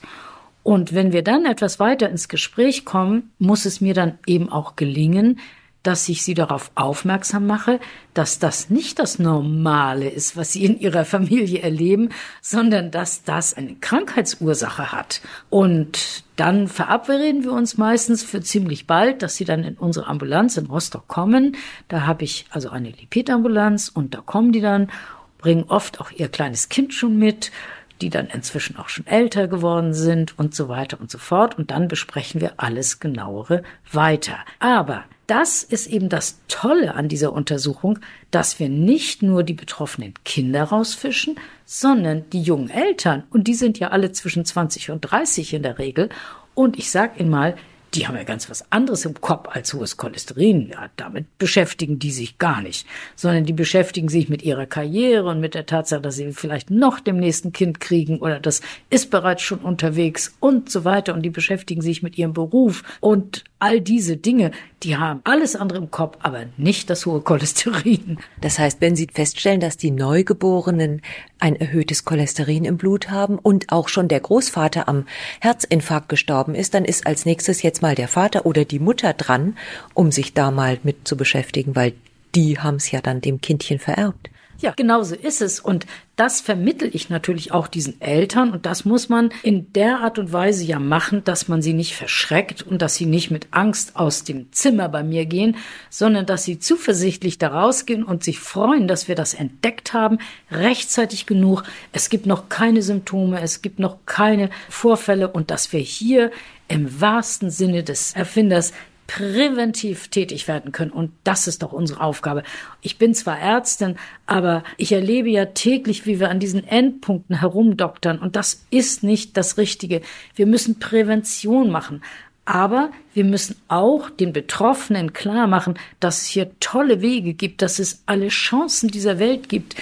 Und 0.61 0.93
wenn 0.93 1.11
wir 1.11 1.23
dann 1.23 1.45
etwas 1.45 1.79
weiter 1.79 2.07
ins 2.09 2.27
Gespräch 2.27 2.85
kommen, 2.85 3.31
muss 3.39 3.65
es 3.65 3.81
mir 3.81 3.95
dann 3.95 4.19
eben 4.27 4.49
auch 4.49 4.75
gelingen, 4.75 5.39
dass 5.83 6.09
ich 6.09 6.23
sie 6.23 6.33
darauf 6.33 6.71
aufmerksam 6.75 7.47
mache, 7.47 7.79
dass 8.13 8.39
das 8.39 8.69
nicht 8.69 8.99
das 8.99 9.19
Normale 9.19 10.09
ist, 10.09 10.35
was 10.35 10.53
sie 10.53 10.65
in 10.65 10.79
ihrer 10.79 11.05
Familie 11.05 11.61
erleben, 11.61 12.09
sondern 12.41 12.91
dass 12.91 13.23
das 13.23 13.53
eine 13.53 13.75
Krankheitsursache 13.75 14.91
hat. 14.91 15.21
Und 15.49 16.23
dann 16.35 16.67
verabreden 16.67 17.43
wir 17.43 17.53
uns 17.53 17.77
meistens 17.77 18.23
für 18.23 18.41
ziemlich 18.41 18.85
bald, 18.85 19.21
dass 19.21 19.35
sie 19.35 19.45
dann 19.45 19.63
in 19.63 19.75
unsere 19.75 20.07
Ambulanz 20.07 20.57
in 20.57 20.65
Rostock 20.65 21.07
kommen. 21.07 21.55
Da 21.87 22.05
habe 22.05 22.23
ich 22.23 22.45
also 22.49 22.69
eine 22.69 22.89
Lipidambulanz 22.89 23.89
und 23.89 24.13
da 24.13 24.21
kommen 24.21 24.51
die 24.51 24.61
dann, 24.61 24.89
bringen 25.37 25.65
oft 25.67 26.01
auch 26.01 26.11
ihr 26.11 26.29
kleines 26.29 26.69
Kind 26.69 26.93
schon 26.93 27.17
mit 27.17 27.51
die 28.01 28.09
dann 28.09 28.27
inzwischen 28.27 28.77
auch 28.77 28.89
schon 28.89 29.07
älter 29.07 29.47
geworden 29.47 29.93
sind 29.93 30.37
und 30.37 30.55
so 30.55 30.69
weiter 30.69 30.99
und 30.99 31.11
so 31.11 31.17
fort. 31.17 31.57
Und 31.57 31.71
dann 31.71 31.87
besprechen 31.87 32.41
wir 32.41 32.53
alles 32.57 32.99
genauere 32.99 33.63
weiter. 33.91 34.37
Aber 34.59 35.03
das 35.27 35.61
ist 35.63 35.87
eben 35.87 36.07
das 36.07 36.39
Tolle 36.47 36.95
an 36.95 37.09
dieser 37.09 37.33
Untersuchung, 37.33 37.99
dass 38.31 38.59
wir 38.59 38.69
nicht 38.69 39.23
nur 39.23 39.43
die 39.43 39.53
betroffenen 39.53 40.13
Kinder 40.23 40.63
rausfischen, 40.63 41.35
sondern 41.65 42.29
die 42.31 42.41
jungen 42.41 42.69
Eltern. 42.69 43.23
Und 43.29 43.47
die 43.47 43.53
sind 43.53 43.77
ja 43.77 43.89
alle 43.89 44.13
zwischen 44.13 44.45
20 44.45 44.91
und 44.91 45.01
30 45.01 45.53
in 45.53 45.63
der 45.63 45.79
Regel. 45.79 46.09
Und 46.53 46.79
ich 46.79 46.89
sag 46.91 47.19
Ihnen 47.19 47.29
mal, 47.29 47.55
die 47.97 48.07
haben 48.07 48.15
ja 48.15 48.23
ganz 48.23 48.47
was 48.49 48.71
anderes 48.71 49.05
im 49.05 49.19
Kopf 49.19 49.49
als 49.49 49.73
hohes 49.73 49.97
Cholesterin. 49.97 50.69
Ja, 50.69 50.89
damit 50.97 51.37
beschäftigen 51.39 51.97
die 51.97 52.11
sich 52.11 52.37
gar 52.37 52.61
nicht, 52.61 52.85
sondern 53.15 53.43
die 53.45 53.53
beschäftigen 53.53 54.07
sich 54.07 54.29
mit 54.29 54.43
ihrer 54.43 54.67
Karriere 54.67 55.29
und 55.29 55.39
mit 55.39 55.55
der 55.55 55.65
Tatsache, 55.65 56.01
dass 56.01 56.15
sie 56.15 56.31
vielleicht 56.31 56.69
noch 56.69 56.99
dem 56.99 57.17
nächsten 57.17 57.51
Kind 57.51 57.79
kriegen 57.79 58.19
oder 58.19 58.39
das 58.39 58.61
ist 58.91 59.09
bereits 59.09 59.41
schon 59.41 59.59
unterwegs 59.59 60.35
und 60.39 60.69
so 60.69 60.85
weiter. 60.85 61.15
Und 61.15 61.23
die 61.23 61.31
beschäftigen 61.31 61.81
sich 61.81 62.03
mit 62.03 62.17
ihrem 62.17 62.33
Beruf 62.33 62.83
und 62.99 63.43
all 63.59 63.81
diese 63.81 64.17
Dinge, 64.17 64.51
die 64.83 64.97
haben 64.97 65.21
alles 65.23 65.55
andere 65.55 65.79
im 65.79 65.91
Kopf, 65.91 66.17
aber 66.21 66.45
nicht 66.57 66.89
das 66.89 67.05
hohe 67.05 67.21
Cholesterin. 67.21 68.19
Das 68.41 68.59
heißt, 68.59 68.81
wenn 68.81 68.95
Sie 68.95 69.07
feststellen, 69.11 69.59
dass 69.59 69.77
die 69.77 69.91
Neugeborenen 69.91 71.01
ein 71.39 71.55
erhöhtes 71.55 72.05
Cholesterin 72.05 72.65
im 72.65 72.77
Blut 72.77 73.09
haben 73.09 73.37
und 73.39 73.71
auch 73.71 73.87
schon 73.89 74.07
der 74.07 74.19
Großvater 74.19 74.87
am 74.87 75.05
Herzinfarkt 75.39 76.09
gestorben 76.09 76.55
ist, 76.55 76.73
dann 76.73 76.85
ist 76.85 77.07
als 77.07 77.25
nächstes 77.25 77.61
jetzt 77.61 77.81
mal 77.81 77.95
der 77.95 78.07
Vater 78.07 78.45
oder 78.45 78.65
die 78.65 78.79
Mutter 78.79 79.13
dran, 79.13 79.57
um 79.93 80.11
sich 80.11 80.33
da 80.33 80.51
mal 80.51 80.79
mit 80.83 81.07
zu 81.07 81.17
beschäftigen, 81.17 81.75
weil 81.75 81.93
die 82.35 82.59
haben 82.59 82.75
es 82.75 82.91
ja 82.91 83.01
dann 83.01 83.21
dem 83.21 83.41
Kindchen 83.41 83.79
vererbt. 83.79 84.29
Ja, 84.59 84.73
genau 84.75 85.03
so 85.03 85.13
ist 85.13 85.41
es. 85.41 85.59
Und 85.59 85.85
das 86.15 86.41
vermittel 86.41 86.89
ich 86.91 87.09
natürlich 87.09 87.51
auch 87.51 87.67
diesen 87.67 88.01
Eltern. 88.01 88.51
Und 88.51 88.65
das 88.65 88.85
muss 88.85 89.07
man 89.07 89.29
in 89.43 89.71
der 89.73 89.99
Art 89.99 90.17
und 90.17 90.33
Weise 90.33 90.63
ja 90.63 90.79
machen, 90.79 91.23
dass 91.23 91.47
man 91.47 91.61
sie 91.61 91.73
nicht 91.73 91.95
verschreckt 91.95 92.63
und 92.63 92.81
dass 92.81 92.95
sie 92.95 93.05
nicht 93.05 93.29
mit 93.29 93.47
Angst 93.51 93.95
aus 93.95 94.23
dem 94.23 94.51
Zimmer 94.51 94.89
bei 94.89 95.03
mir 95.03 95.27
gehen, 95.27 95.57
sondern 95.91 96.25
dass 96.25 96.43
sie 96.43 96.57
zuversichtlich 96.57 97.37
da 97.37 97.49
rausgehen 97.49 98.03
und 98.03 98.23
sich 98.23 98.39
freuen, 98.39 98.87
dass 98.87 99.07
wir 99.07 99.13
das 99.13 99.35
entdeckt 99.35 99.93
haben, 99.93 100.17
rechtzeitig 100.49 101.27
genug. 101.27 101.63
Es 101.91 102.09
gibt 102.09 102.25
noch 102.25 102.49
keine 102.49 102.81
Symptome, 102.81 103.39
es 103.41 103.61
gibt 103.61 103.77
noch 103.77 103.97
keine 104.07 104.49
Vorfälle 104.69 105.27
und 105.27 105.51
dass 105.51 105.71
wir 105.71 105.81
hier 105.81 106.31
im 106.67 106.99
wahrsten 106.99 107.49
Sinne 107.49 107.83
des 107.83 108.13
Erfinders 108.13 108.73
präventiv 109.07 110.09
tätig 110.09 110.47
werden 110.47 110.71
können. 110.71 110.91
Und 110.91 111.11
das 111.23 111.47
ist 111.47 111.63
doch 111.63 111.71
unsere 111.71 112.01
Aufgabe. 112.01 112.43
Ich 112.81 112.97
bin 112.97 113.15
zwar 113.15 113.39
Ärztin, 113.39 113.95
aber 114.25 114.63
ich 114.75 114.91
erlebe 114.91 115.29
ja 115.29 115.45
täglich, 115.45 116.05
wie 116.05 116.19
wir 116.19 116.29
an 116.29 116.39
diesen 116.39 116.67
Endpunkten 116.67 117.39
herumdoktern. 117.39 118.19
Und 118.19 118.35
das 118.35 118.65
ist 118.69 119.03
nicht 119.03 119.37
das 119.37 119.57
Richtige. 119.57 120.01
Wir 120.35 120.45
müssen 120.45 120.79
Prävention 120.79 121.71
machen. 121.71 122.01
Aber 122.43 122.91
wir 123.13 123.25
müssen 123.25 123.57
auch 123.67 124.09
den 124.09 124.31
Betroffenen 124.31 125.11
klar 125.11 125.47
machen, 125.47 125.77
dass 125.99 126.21
es 126.21 126.27
hier 126.27 126.49
tolle 126.61 127.01
Wege 127.01 127.33
gibt, 127.33 127.61
dass 127.61 127.77
es 127.77 128.03
alle 128.05 128.29
Chancen 128.29 128.89
dieser 128.89 129.19
Welt 129.19 129.49
gibt, 129.49 129.75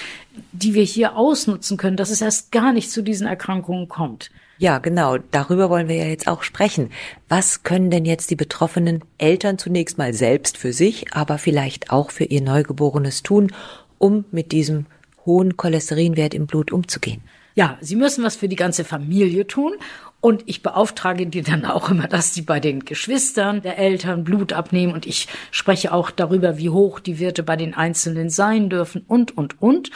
die 0.50 0.74
wir 0.74 0.82
hier 0.82 1.16
ausnutzen 1.16 1.76
können, 1.76 1.96
dass 1.96 2.10
es 2.10 2.22
erst 2.22 2.50
gar 2.50 2.72
nicht 2.72 2.90
zu 2.90 3.02
diesen 3.02 3.28
Erkrankungen 3.28 3.88
kommt. 3.88 4.30
Ja, 4.58 4.78
genau. 4.78 5.18
Darüber 5.30 5.68
wollen 5.68 5.88
wir 5.88 5.96
ja 5.96 6.06
jetzt 6.06 6.28
auch 6.28 6.42
sprechen. 6.42 6.90
Was 7.28 7.62
können 7.62 7.90
denn 7.90 8.06
jetzt 8.06 8.30
die 8.30 8.36
betroffenen 8.36 9.02
Eltern 9.18 9.58
zunächst 9.58 9.98
mal 9.98 10.14
selbst 10.14 10.56
für 10.56 10.72
sich, 10.72 11.12
aber 11.12 11.38
vielleicht 11.38 11.90
auch 11.90 12.10
für 12.10 12.24
ihr 12.24 12.40
Neugeborenes 12.40 13.22
tun, 13.22 13.52
um 13.98 14.24
mit 14.30 14.52
diesem 14.52 14.86
hohen 15.26 15.56
Cholesterinwert 15.56 16.32
im 16.32 16.46
Blut 16.46 16.72
umzugehen? 16.72 17.20
Ja, 17.54 17.78
sie 17.80 17.96
müssen 17.96 18.24
was 18.24 18.36
für 18.36 18.48
die 18.48 18.56
ganze 18.56 18.84
Familie 18.84 19.46
tun. 19.46 19.74
Und 20.20 20.42
ich 20.46 20.62
beauftrage 20.62 21.26
die 21.26 21.42
dann 21.42 21.66
auch 21.66 21.90
immer, 21.90 22.08
dass 22.08 22.32
sie 22.34 22.42
bei 22.42 22.58
den 22.58 22.84
Geschwistern 22.84 23.60
der 23.62 23.78
Eltern 23.78 24.24
Blut 24.24 24.54
abnehmen. 24.54 24.94
Und 24.94 25.06
ich 25.06 25.28
spreche 25.50 25.92
auch 25.92 26.10
darüber, 26.10 26.56
wie 26.56 26.70
hoch 26.70 27.00
die 27.00 27.20
Werte 27.20 27.42
bei 27.42 27.56
den 27.56 27.74
Einzelnen 27.74 28.30
sein 28.30 28.70
dürfen 28.70 29.04
und, 29.06 29.36
und, 29.36 29.60
und. 29.60 29.90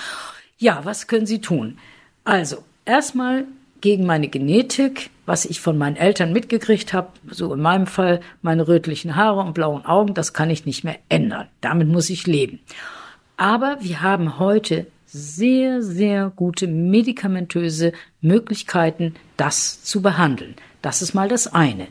Ja, 0.58 0.82
was 0.84 1.06
können 1.06 1.26
sie 1.26 1.40
tun? 1.40 1.78
Also, 2.24 2.62
erstmal 2.84 3.46
gegen 3.80 4.06
meine 4.06 4.28
Genetik, 4.28 5.10
was 5.26 5.44
ich 5.44 5.60
von 5.60 5.78
meinen 5.78 5.96
Eltern 5.96 6.32
mitgekriegt 6.32 6.92
habe, 6.92 7.08
so 7.30 7.54
in 7.54 7.60
meinem 7.60 7.86
Fall 7.86 8.20
meine 8.42 8.68
rötlichen 8.68 9.16
Haare 9.16 9.40
und 9.40 9.54
blauen 9.54 9.84
Augen, 9.84 10.14
das 10.14 10.32
kann 10.32 10.50
ich 10.50 10.66
nicht 10.66 10.84
mehr 10.84 10.98
ändern. 11.08 11.48
Damit 11.60 11.88
muss 11.88 12.10
ich 12.10 12.26
leben. 12.26 12.60
Aber 13.36 13.78
wir 13.80 14.02
haben 14.02 14.38
heute 14.38 14.86
sehr, 15.06 15.82
sehr 15.82 16.30
gute 16.34 16.66
medikamentöse 16.66 17.92
Möglichkeiten, 18.20 19.14
das 19.36 19.82
zu 19.82 20.02
behandeln. 20.02 20.54
Das 20.82 21.02
ist 21.02 21.14
mal 21.14 21.28
das 21.28 21.52
eine. 21.52 21.88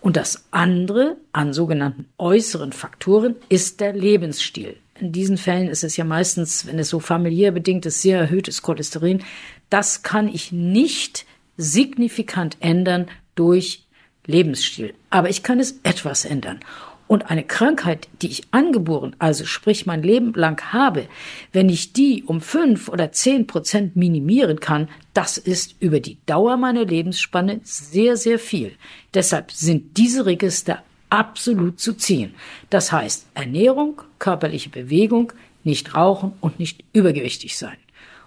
Und 0.00 0.16
das 0.16 0.44
andere 0.50 1.16
an 1.32 1.52
sogenannten 1.52 2.06
äußeren 2.16 2.72
Faktoren 2.72 3.36
ist 3.48 3.80
der 3.80 3.92
Lebensstil. 3.92 4.76
in 5.00 5.12
diesen 5.12 5.38
Fällen 5.38 5.68
ist 5.68 5.82
es 5.82 5.96
ja 5.96 6.04
meistens, 6.04 6.66
wenn 6.66 6.78
es 6.78 6.90
so 6.90 7.00
familiär 7.00 7.52
bedingt 7.52 7.86
ist, 7.86 8.02
sehr 8.02 8.18
erhöhtes 8.18 8.62
Cholesterin. 8.62 9.22
Das 9.70 10.02
kann 10.02 10.28
ich 10.28 10.52
nicht 10.52 11.24
signifikant 11.56 12.56
ändern 12.60 13.08
durch 13.34 13.84
Lebensstil. 14.26 14.94
Aber 15.10 15.30
ich 15.30 15.42
kann 15.42 15.60
es 15.60 15.80
etwas 15.82 16.24
ändern. 16.24 16.60
Und 17.06 17.28
eine 17.28 17.42
Krankheit, 17.42 18.06
die 18.22 18.28
ich 18.28 18.44
angeboren, 18.52 19.16
also 19.18 19.44
sprich 19.44 19.84
mein 19.84 20.00
Leben 20.04 20.32
lang 20.34 20.72
habe, 20.72 21.08
wenn 21.52 21.68
ich 21.68 21.92
die 21.92 22.22
um 22.22 22.40
fünf 22.40 22.88
oder 22.88 23.10
zehn 23.10 23.48
Prozent 23.48 23.96
minimieren 23.96 24.60
kann, 24.60 24.88
das 25.12 25.36
ist 25.36 25.74
über 25.80 25.98
die 25.98 26.18
Dauer 26.26 26.56
meiner 26.56 26.84
Lebensspanne 26.84 27.60
sehr, 27.64 28.16
sehr 28.16 28.38
viel. 28.38 28.76
Deshalb 29.12 29.50
sind 29.50 29.96
diese 29.96 30.24
Register 30.24 30.84
absolut 31.08 31.80
zu 31.80 31.94
ziehen. 31.94 32.34
Das 32.70 32.92
heißt 32.92 33.26
Ernährung, 33.34 34.02
körperliche 34.20 34.70
Bewegung, 34.70 35.32
nicht 35.64 35.96
rauchen 35.96 36.34
und 36.40 36.60
nicht 36.60 36.84
übergewichtig 36.92 37.58
sein. 37.58 37.76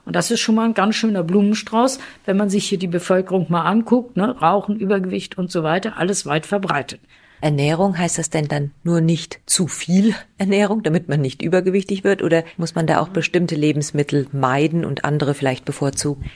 Und 0.06 0.16
das 0.16 0.32
ist 0.32 0.42
schon 0.42 0.56
mal 0.56 0.66
ein 0.66 0.74
ganz 0.74 0.96
schöner 0.96 1.24
Blumenstrauß, 1.24 2.00
wenn 2.26 2.38
man 2.38 2.50
sich 2.50 2.68
hier 2.68 2.78
die 2.78 2.88
Bevölkerung 2.88 3.48
mal 3.50 3.64
anguckt, 3.64 4.18
ne? 4.18 4.38
Rauchen, 4.38 4.76
Übergewicht 4.76 5.38
und 5.38 5.52
so 5.52 5.64
weiter, 5.64 5.98
alles 5.98 6.26
weit 6.26 6.46
verbreitet. 6.46 7.00
Ernährung 7.44 7.98
heißt 7.98 8.18
das 8.18 8.30
denn 8.30 8.48
dann 8.48 8.72
nur 8.84 9.02
nicht 9.02 9.42
zu 9.46 9.68
viel 9.68 10.16
Ernährung, 10.38 10.82
damit 10.82 11.10
man 11.10 11.20
nicht 11.20 11.42
übergewichtig 11.42 12.06
wird? 12.06 12.24
Oder 12.24 12.46
muss 12.56 12.74
man 12.74 12.88
da 12.88 13.02
auch 13.02 13.10
bestimmte 13.10 13.56
Lebensmittel 13.56 14.28
meiden 14.32 14.86
und 14.86 15.04
andere 15.04 15.34
vielleicht 15.34 15.66
bevorzugen? 15.66 16.32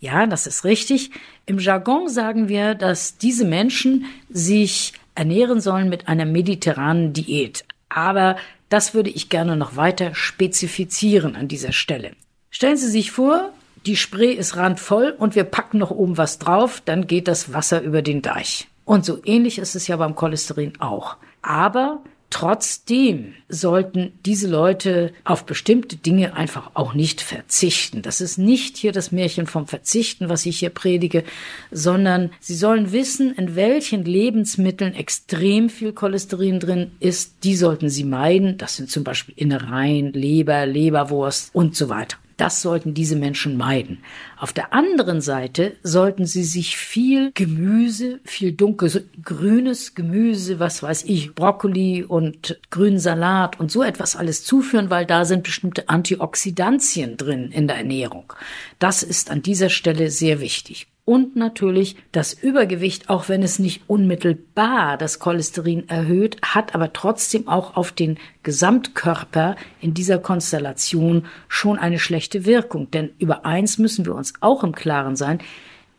Ja, 0.00 0.26
das 0.26 0.46
ist 0.46 0.64
richtig. 0.64 1.12
Im 1.46 1.58
Jargon 1.58 2.10
sagen 2.10 2.48
wir, 2.50 2.74
dass 2.74 3.16
diese 3.16 3.46
Menschen 3.46 4.04
sich 4.28 4.92
ernähren 5.14 5.62
sollen 5.62 5.88
mit 5.88 6.08
einer 6.08 6.26
mediterranen 6.26 7.14
Diät. 7.14 7.64
Aber 7.88 8.36
das 8.68 8.92
würde 8.92 9.08
ich 9.08 9.30
gerne 9.30 9.56
noch 9.56 9.76
weiter 9.76 10.14
spezifizieren 10.14 11.36
an 11.36 11.48
dieser 11.48 11.72
Stelle. 11.72 12.12
Stellen 12.54 12.76
Sie 12.76 12.88
sich 12.88 13.10
vor, 13.10 13.50
die 13.84 13.96
Spree 13.96 14.30
ist 14.30 14.56
randvoll 14.56 15.12
und 15.18 15.34
wir 15.34 15.42
packen 15.42 15.78
noch 15.78 15.90
oben 15.90 16.16
was 16.16 16.38
drauf, 16.38 16.80
dann 16.84 17.08
geht 17.08 17.26
das 17.26 17.52
Wasser 17.52 17.82
über 17.82 18.00
den 18.00 18.22
Deich. 18.22 18.68
Und 18.84 19.04
so 19.04 19.18
ähnlich 19.24 19.58
ist 19.58 19.74
es 19.74 19.88
ja 19.88 19.96
beim 19.96 20.14
Cholesterin 20.14 20.80
auch. 20.80 21.16
Aber 21.42 22.00
Trotzdem 22.30 23.34
sollten 23.48 24.12
diese 24.26 24.48
Leute 24.48 25.12
auf 25.22 25.46
bestimmte 25.46 25.94
Dinge 25.94 26.34
einfach 26.34 26.72
auch 26.74 26.92
nicht 26.92 27.20
verzichten. 27.20 28.02
Das 28.02 28.20
ist 28.20 28.38
nicht 28.38 28.76
hier 28.76 28.90
das 28.90 29.12
Märchen 29.12 29.46
vom 29.46 29.68
Verzichten, 29.68 30.28
was 30.28 30.44
ich 30.44 30.58
hier 30.58 30.70
predige, 30.70 31.22
sondern 31.70 32.32
sie 32.40 32.56
sollen 32.56 32.90
wissen, 32.90 33.32
in 33.36 33.54
welchen 33.54 34.04
Lebensmitteln 34.04 34.94
extrem 34.94 35.70
viel 35.70 35.92
Cholesterin 35.92 36.58
drin 36.58 36.90
ist. 36.98 37.44
Die 37.44 37.54
sollten 37.54 37.88
sie 37.88 38.04
meiden. 38.04 38.58
Das 38.58 38.74
sind 38.74 38.90
zum 38.90 39.04
Beispiel 39.04 39.34
Innereien, 39.36 40.12
Leber, 40.12 40.66
Leberwurst 40.66 41.54
und 41.54 41.76
so 41.76 41.88
weiter. 41.88 42.16
Das 42.36 42.62
sollten 42.62 42.94
diese 42.94 43.16
Menschen 43.16 43.56
meiden. 43.56 44.02
Auf 44.36 44.52
der 44.52 44.72
anderen 44.72 45.20
Seite 45.20 45.76
sollten 45.82 46.26
sie 46.26 46.44
sich 46.44 46.76
viel 46.76 47.32
Gemüse, 47.32 48.20
viel 48.24 48.52
dunkelgrünes 48.52 49.94
Gemüse, 49.94 50.58
was 50.58 50.82
weiß 50.82 51.04
ich, 51.04 51.34
Brokkoli 51.34 52.04
und 52.04 52.58
grünen 52.70 52.98
Salat 52.98 53.58
und 53.60 53.70
so 53.70 53.82
etwas 53.82 54.16
alles 54.16 54.44
zuführen, 54.44 54.90
weil 54.90 55.06
da 55.06 55.24
sind 55.24 55.44
bestimmte 55.44 55.88
Antioxidantien 55.88 57.16
drin 57.16 57.50
in 57.52 57.68
der 57.68 57.76
Ernährung. 57.76 58.32
Das 58.78 59.02
ist 59.02 59.30
an 59.30 59.42
dieser 59.42 59.70
Stelle 59.70 60.10
sehr 60.10 60.40
wichtig 60.40 60.88
und 61.04 61.36
natürlich 61.36 61.96
das 62.12 62.32
Übergewicht, 62.32 63.10
auch 63.10 63.28
wenn 63.28 63.42
es 63.42 63.58
nicht 63.58 63.82
unmittelbar 63.88 64.96
das 64.96 65.18
Cholesterin 65.18 65.88
erhöht, 65.88 66.38
hat 66.42 66.74
aber 66.74 66.94
trotzdem 66.94 67.46
auch 67.46 67.76
auf 67.76 67.92
den 67.92 68.18
Gesamtkörper 68.42 69.56
in 69.82 69.92
dieser 69.92 70.18
Konstellation 70.18 71.26
schon 71.46 71.78
eine 71.78 71.98
schlechte 71.98 72.46
Wirkung. 72.46 72.90
Denn 72.90 73.10
über 73.18 73.44
eins 73.44 73.76
müssen 73.76 74.06
wir 74.06 74.14
uns 74.14 74.23
auch 74.40 74.64
im 74.64 74.72
Klaren 74.72 75.16
sein, 75.16 75.38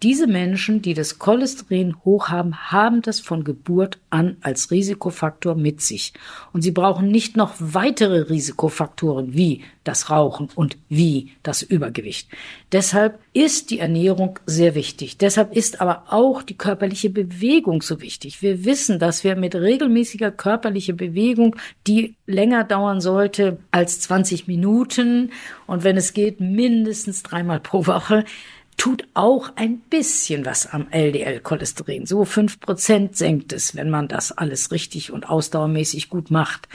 diese 0.06 0.28
Menschen, 0.28 0.84
die 0.84 0.94
das 0.94 1.18
Cholesterin 1.18 1.96
hoch 2.06 2.30
haben, 2.30 2.72
haben 2.72 3.02
das 3.02 3.20
von 3.20 3.44
Geburt 3.44 3.98
an 4.12 4.38
als 4.42 4.70
Risikofaktor 4.70 5.56
mit 5.56 5.82
sich. 5.82 6.14
Und 6.54 6.62
sie 6.62 6.70
brauchen 6.70 7.10
nicht 7.10 7.36
noch 7.36 7.56
weitere 7.58 8.30
Risikofaktoren 8.30 9.34
wie 9.34 9.64
das 9.84 10.12
Rauchen 10.12 10.50
und 10.54 10.78
wie 10.90 11.32
das 11.42 11.64
Übergewicht. 11.64 12.30
Deshalb 12.72 13.18
ist 13.34 13.72
die 13.72 13.80
Ernährung 13.80 14.38
sehr 14.46 14.76
wichtig. 14.76 15.18
Deshalb 15.18 15.56
ist 15.56 15.82
aber 15.82 16.04
auch 16.10 16.44
die 16.44 16.58
körperliche 16.58 17.10
Bewegung 17.10 17.82
so 17.82 18.00
wichtig. 18.00 18.44
Wir 18.44 18.64
wissen, 18.64 19.00
dass 19.00 19.24
wir 19.24 19.36
mit 19.36 19.56
regelmäßiger 19.56 20.30
körperlicher 20.30 20.94
Bewegung, 20.94 21.56
die 21.88 22.16
länger 22.28 22.64
dauern 22.64 23.02
sollte 23.02 23.58
als 23.72 24.02
20 24.02 24.48
Minuten 24.48 25.32
und 25.66 25.84
wenn 25.84 25.98
es 25.98 26.14
geht 26.14 26.40
mindestens 26.42 27.24
dreimal 27.24 27.60
pro 27.60 27.88
Woche, 27.88 28.24
tut 28.78 29.08
auch 29.14 29.52
ein 29.56 29.80
bisschen 29.80 30.46
was 30.46 30.68
am 30.68 30.88
LDL-Cholesterin. 30.92 32.06
So 32.06 32.26
fünf 32.26 32.60
Prozent 32.60 33.16
senkt 33.16 33.54
es, 33.54 33.76
wenn 33.76 33.90
man 33.90 34.08
das 34.08 34.32
alles 34.32 34.72
richtig 34.72 35.12
und 35.12 35.28
ausdauermäßig 35.30 36.10
gut 36.10 36.30
macht. 36.32 36.68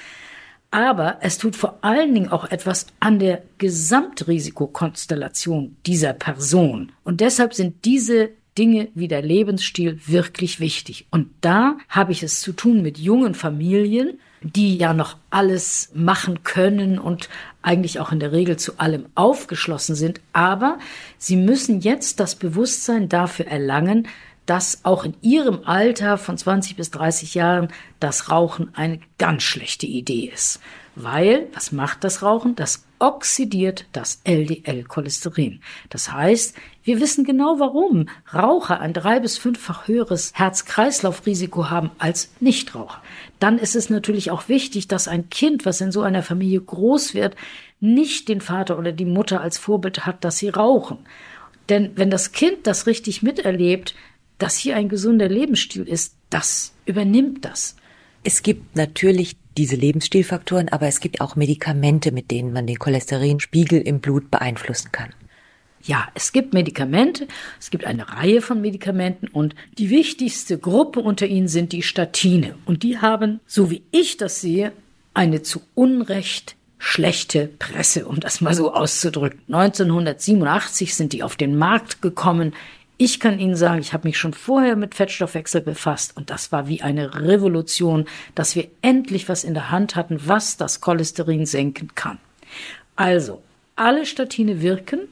Aber 0.71 1.19
es 1.21 1.39
tut 1.39 1.57
vor 1.57 1.79
allen 1.83 2.15
Dingen 2.15 2.31
auch 2.31 2.49
etwas 2.51 2.87
an 3.01 3.19
der 3.19 3.43
Gesamtrisikokonstellation 3.59 5.77
dieser 5.85 6.13
Person. 6.13 6.93
Und 7.03 7.21
deshalb 7.21 7.55
sind 7.55 7.85
diese 7.85 8.31
Dinge 8.57 8.87
wie 8.95 9.09
der 9.09 9.23
Lebensstil 9.23 9.99
wirklich 10.07 10.61
wichtig. 10.61 11.09
Und 11.11 11.31
da 11.41 11.77
habe 11.89 12.13
ich 12.13 12.23
es 12.23 12.41
zu 12.41 12.53
tun 12.53 12.83
mit 12.83 12.99
jungen 12.99 13.35
Familien, 13.35 14.21
die 14.43 14.77
ja 14.77 14.95
noch 14.95 15.17
alles 15.29 15.91
machen 15.95 16.43
können 16.43 16.99
und 16.99 17.29
eigentlich 17.63 18.01
auch 18.01 18.11
in 18.13 18.21
der 18.21 18.33
Regel 18.33 18.57
zu 18.57 18.79
allem 18.79 19.07
aufgeschlossen 19.15 19.95
sind. 19.95 20.21
Aber 20.33 20.79
sie 21.19 21.37
müssen 21.37 21.81
jetzt 21.81 22.21
das 22.21 22.35
Bewusstsein 22.35 23.09
dafür 23.09 23.47
erlangen, 23.47 24.09
dass 24.47 24.85
auch 24.85 25.05
in 25.05 25.15
ihrem 25.21 25.61
Alter 25.65 26.19
von 26.19 26.37
20 26.37 26.77
bis 26.77 26.91
30 26.91 27.35
Jahren 27.35 27.69
das 28.01 28.31
Rauchen 28.31 28.75
eine 28.75 29.01
ganz 29.19 29.43
schlechte 29.43 29.87
Idee 29.87 30.31
ist. 30.33 30.61
Weil, 30.97 31.47
was 31.55 31.71
macht 31.71 32.03
das 32.03 32.23
Rauchen? 32.23 32.57
Das 32.57 32.85
oxidiert 33.01 33.87
das 33.93 34.21
LDL-Cholesterin. 34.25 35.61
Das 35.89 36.13
heißt, 36.13 36.55
wir 36.85 37.01
wissen 37.01 37.25
genau 37.25 37.59
warum 37.59 38.09
Raucher 38.33 38.81
ein 38.81 38.93
drei- 38.93 39.21
bis 39.21 39.39
fünffach 39.39 39.89
höheres 39.89 40.33
Herz-Kreislauf-Risiko 40.35 41.71
haben 41.71 41.91
als 41.99 42.31
Nichtraucher. 42.41 43.03
Dann 43.41 43.59
ist 43.59 43.75
es 43.75 43.91
natürlich 43.91 44.31
auch 44.31 44.49
wichtig, 44.49 44.87
dass 44.87 45.09
ein 45.09 45.29
Kind, 45.31 45.67
was 45.67 45.81
in 45.81 45.93
so 45.93 46.03
einer 46.03 46.23
Familie 46.23 46.61
groß 46.61 47.15
wird, 47.15 47.35
nicht 47.81 48.29
den 48.29 48.41
Vater 48.41 48.79
oder 48.79 48.93
die 48.93 49.07
Mutter 49.07 49.41
als 49.41 49.59
Vorbild 49.59 50.07
hat, 50.07 50.23
dass 50.23 50.39
sie 50.39 50.51
rauchen. 50.51 50.99
Denn 51.69 51.93
wenn 51.97 52.11
das 52.11 52.33
Kind 52.33 52.67
das 52.67 52.87
richtig 52.87 53.23
miterlebt, 53.23 53.95
dass 54.39 54.57
hier 54.57 54.77
ein 54.77 54.89
gesunder 54.89 55.29
Lebensstil 55.29 55.89
ist, 55.89 56.15
das 56.29 56.73
übernimmt 56.85 57.45
das. 57.45 57.77
Es 58.25 58.43
gibt 58.43 58.77
natürlich 58.77 59.37
diese 59.61 59.77
Lebensstilfaktoren, 59.77 60.71
aber 60.71 60.87
es 60.87 61.01
gibt 61.01 61.21
auch 61.21 61.37
Medikamente, 61.37 62.13
mit 62.13 62.31
denen 62.31 62.51
man 62.55 62.67
den 62.67 62.79
Cholesterinspiegel 62.79 63.83
im 63.83 64.01
Blut 64.01 64.31
beeinflussen 64.31 64.91
kann. 64.91 65.11
Ja, 65.83 66.09
es 66.15 66.33
gibt 66.33 66.55
Medikamente, 66.55 67.29
es 67.59 67.69
gibt 67.69 67.85
eine 67.85 68.09
Reihe 68.09 68.41
von 68.41 68.63
Medikamenten 68.63 69.29
und 69.29 69.55
die 69.77 69.91
wichtigste 69.91 70.57
Gruppe 70.59 71.01
unter 71.01 71.27
ihnen 71.27 71.47
sind 71.47 71.73
die 71.73 71.83
Statine. 71.83 72.55
Und 72.65 72.83
die 72.83 72.99
haben, 72.99 73.41
so 73.47 73.71
wie 73.71 73.83
ich 73.91 74.17
das 74.17 74.41
sehe, 74.41 74.73
eine 75.13 75.43
zu 75.43 75.61
Unrecht 75.75 76.57
schlechte 76.79 77.47
Presse, 77.59 78.07
um 78.07 78.19
das 78.19 78.41
mal 78.41 78.55
so 78.55 78.73
auszudrücken. 78.73 79.41
1987 79.49 80.95
sind 80.95 81.13
die 81.13 81.23
auf 81.23 81.37
den 81.37 81.59
Markt 81.59 82.01
gekommen. 82.01 82.55
Ich 83.03 83.19
kann 83.19 83.39
Ihnen 83.39 83.57
sagen, 83.57 83.81
ich 83.81 83.95
habe 83.95 84.07
mich 84.07 84.19
schon 84.19 84.35
vorher 84.35 84.77
mit 84.77 84.95
Fettstoffwechsel 84.95 85.63
befasst 85.63 86.15
und 86.19 86.29
das 86.29 86.53
war 86.53 86.69
wie 86.69 86.83
eine 86.83 87.23
Revolution, 87.23 88.05
dass 88.35 88.55
wir 88.55 88.69
endlich 88.83 89.27
was 89.27 89.43
in 89.43 89.55
der 89.55 89.71
Hand 89.71 89.97
hatten, 89.97 90.21
was 90.27 90.59
das 90.59 90.83
Cholesterin 90.83 91.47
senken 91.47 91.95
kann. 91.95 92.19
Also, 92.97 93.41
alle 93.75 94.05
Statine 94.05 94.61
wirken. 94.61 95.09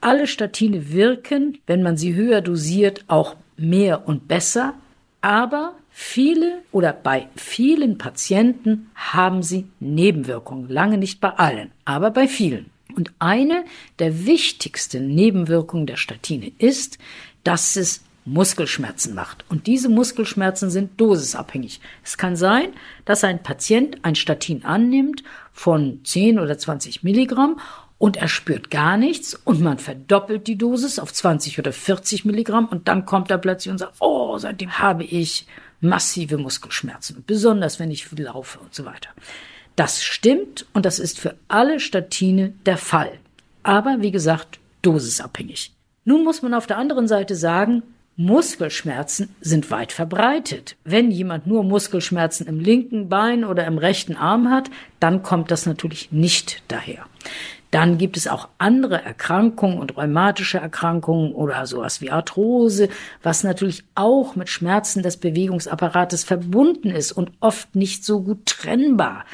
Alle 0.00 0.26
Statine 0.26 0.90
wirken, 0.90 1.58
wenn 1.66 1.82
man 1.82 1.98
sie 1.98 2.14
höher 2.14 2.40
dosiert, 2.40 3.04
auch 3.08 3.36
mehr 3.58 4.08
und 4.08 4.26
besser. 4.26 4.72
Aber 5.20 5.74
viele 5.90 6.62
oder 6.72 6.94
bei 6.94 7.28
vielen 7.36 7.98
Patienten 7.98 8.88
haben 8.94 9.42
sie 9.42 9.66
Nebenwirkungen. 9.80 10.70
Lange 10.70 10.96
nicht 10.96 11.20
bei 11.20 11.28
allen, 11.28 11.72
aber 11.84 12.10
bei 12.10 12.26
vielen. 12.26 12.70
Und 12.98 13.12
eine 13.20 13.64
der 14.00 14.26
wichtigsten 14.26 15.14
Nebenwirkungen 15.14 15.86
der 15.86 15.96
Statine 15.96 16.50
ist, 16.58 16.98
dass 17.44 17.76
es 17.76 18.02
Muskelschmerzen 18.24 19.14
macht. 19.14 19.44
Und 19.48 19.68
diese 19.68 19.88
Muskelschmerzen 19.88 20.68
sind 20.68 21.00
dosisabhängig. 21.00 21.80
Es 22.02 22.18
kann 22.18 22.34
sein, 22.34 22.70
dass 23.04 23.22
ein 23.22 23.40
Patient 23.40 23.98
ein 24.02 24.16
Statin 24.16 24.64
annimmt 24.64 25.22
von 25.52 26.00
10 26.02 26.40
oder 26.40 26.58
20 26.58 27.04
Milligramm 27.04 27.60
und 27.98 28.16
er 28.16 28.26
spürt 28.26 28.68
gar 28.68 28.96
nichts 28.96 29.36
und 29.36 29.60
man 29.60 29.78
verdoppelt 29.78 30.48
die 30.48 30.58
Dosis 30.58 30.98
auf 30.98 31.12
20 31.12 31.60
oder 31.60 31.72
40 31.72 32.24
Milligramm 32.24 32.66
und 32.66 32.88
dann 32.88 33.06
kommt 33.06 33.30
er 33.30 33.38
plötzlich 33.38 33.70
und 33.70 33.78
sagt, 33.78 33.94
oh, 34.00 34.38
seitdem 34.38 34.80
habe 34.80 35.04
ich 35.04 35.46
massive 35.80 36.36
Muskelschmerzen, 36.36 37.22
besonders 37.24 37.78
wenn 37.78 37.92
ich 37.92 38.10
laufe 38.18 38.58
und 38.58 38.74
so 38.74 38.84
weiter. 38.84 39.10
Das 39.78 40.02
stimmt 40.02 40.66
und 40.72 40.84
das 40.84 40.98
ist 40.98 41.20
für 41.20 41.36
alle 41.46 41.78
Statine 41.78 42.52
der 42.66 42.76
Fall. 42.76 43.12
Aber 43.62 43.98
wie 44.00 44.10
gesagt, 44.10 44.58
dosisabhängig. 44.82 45.72
Nun 46.04 46.24
muss 46.24 46.42
man 46.42 46.52
auf 46.52 46.66
der 46.66 46.78
anderen 46.78 47.06
Seite 47.06 47.36
sagen, 47.36 47.84
Muskelschmerzen 48.16 49.28
sind 49.40 49.70
weit 49.70 49.92
verbreitet. 49.92 50.74
Wenn 50.82 51.12
jemand 51.12 51.46
nur 51.46 51.62
Muskelschmerzen 51.62 52.48
im 52.48 52.58
linken 52.58 53.08
Bein 53.08 53.44
oder 53.44 53.66
im 53.66 53.78
rechten 53.78 54.16
Arm 54.16 54.50
hat, 54.50 54.68
dann 54.98 55.22
kommt 55.22 55.52
das 55.52 55.64
natürlich 55.64 56.10
nicht 56.10 56.64
daher. 56.66 57.06
Dann 57.70 57.98
gibt 57.98 58.16
es 58.16 58.26
auch 58.26 58.48
andere 58.58 59.04
Erkrankungen 59.04 59.78
und 59.78 59.96
rheumatische 59.96 60.58
Erkrankungen 60.58 61.32
oder 61.32 61.66
sowas 61.66 62.00
wie 62.00 62.10
Arthrose, 62.10 62.88
was 63.22 63.44
natürlich 63.44 63.84
auch 63.94 64.34
mit 64.34 64.48
Schmerzen 64.48 65.04
des 65.04 65.18
Bewegungsapparates 65.18 66.24
verbunden 66.24 66.90
ist 66.90 67.12
und 67.12 67.30
oft 67.38 67.76
nicht 67.76 68.04
so 68.04 68.22
gut 68.22 68.46
trennbar. 68.46 69.24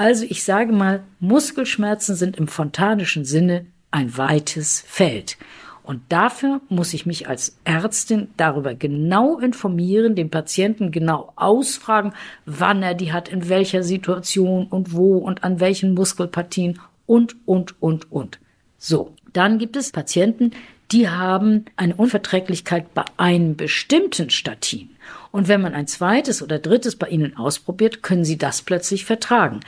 Also 0.00 0.24
ich 0.26 0.44
sage 0.44 0.72
mal, 0.72 1.02
Muskelschmerzen 1.18 2.16
sind 2.16 2.38
im 2.38 2.48
fontanischen 2.48 3.26
Sinne 3.26 3.66
ein 3.90 4.16
weites 4.16 4.82
Feld. 4.86 5.36
Und 5.82 6.00
dafür 6.08 6.62
muss 6.70 6.94
ich 6.94 7.04
mich 7.04 7.28
als 7.28 7.58
Ärztin 7.64 8.28
darüber 8.38 8.74
genau 8.74 9.38
informieren, 9.38 10.14
den 10.14 10.30
Patienten 10.30 10.90
genau 10.90 11.34
ausfragen, 11.36 12.14
wann 12.46 12.82
er 12.82 12.94
die 12.94 13.12
hat, 13.12 13.28
in 13.28 13.50
welcher 13.50 13.82
Situation 13.82 14.68
und 14.68 14.94
wo 14.94 15.18
und 15.18 15.44
an 15.44 15.60
welchen 15.60 15.92
Muskelpartien 15.92 16.80
und, 17.04 17.36
und, 17.44 17.74
und, 17.82 18.10
und. 18.10 18.40
So. 18.78 19.12
Dann 19.34 19.58
gibt 19.58 19.76
es 19.76 19.92
Patienten, 19.92 20.52
die 20.92 21.08
haben 21.08 21.66
eine 21.76 21.94
Unverträglichkeit 21.94 22.94
bei 22.94 23.04
einem 23.16 23.56
bestimmten 23.56 24.30
Statin. 24.30 24.90
Und 25.30 25.48
wenn 25.48 25.60
man 25.60 25.74
ein 25.74 25.86
zweites 25.86 26.42
oder 26.42 26.58
drittes 26.58 26.96
bei 26.96 27.08
ihnen 27.08 27.36
ausprobiert, 27.36 28.02
können 28.02 28.24
sie 28.24 28.38
das 28.38 28.62
plötzlich 28.62 29.04
vertragen. 29.04 29.60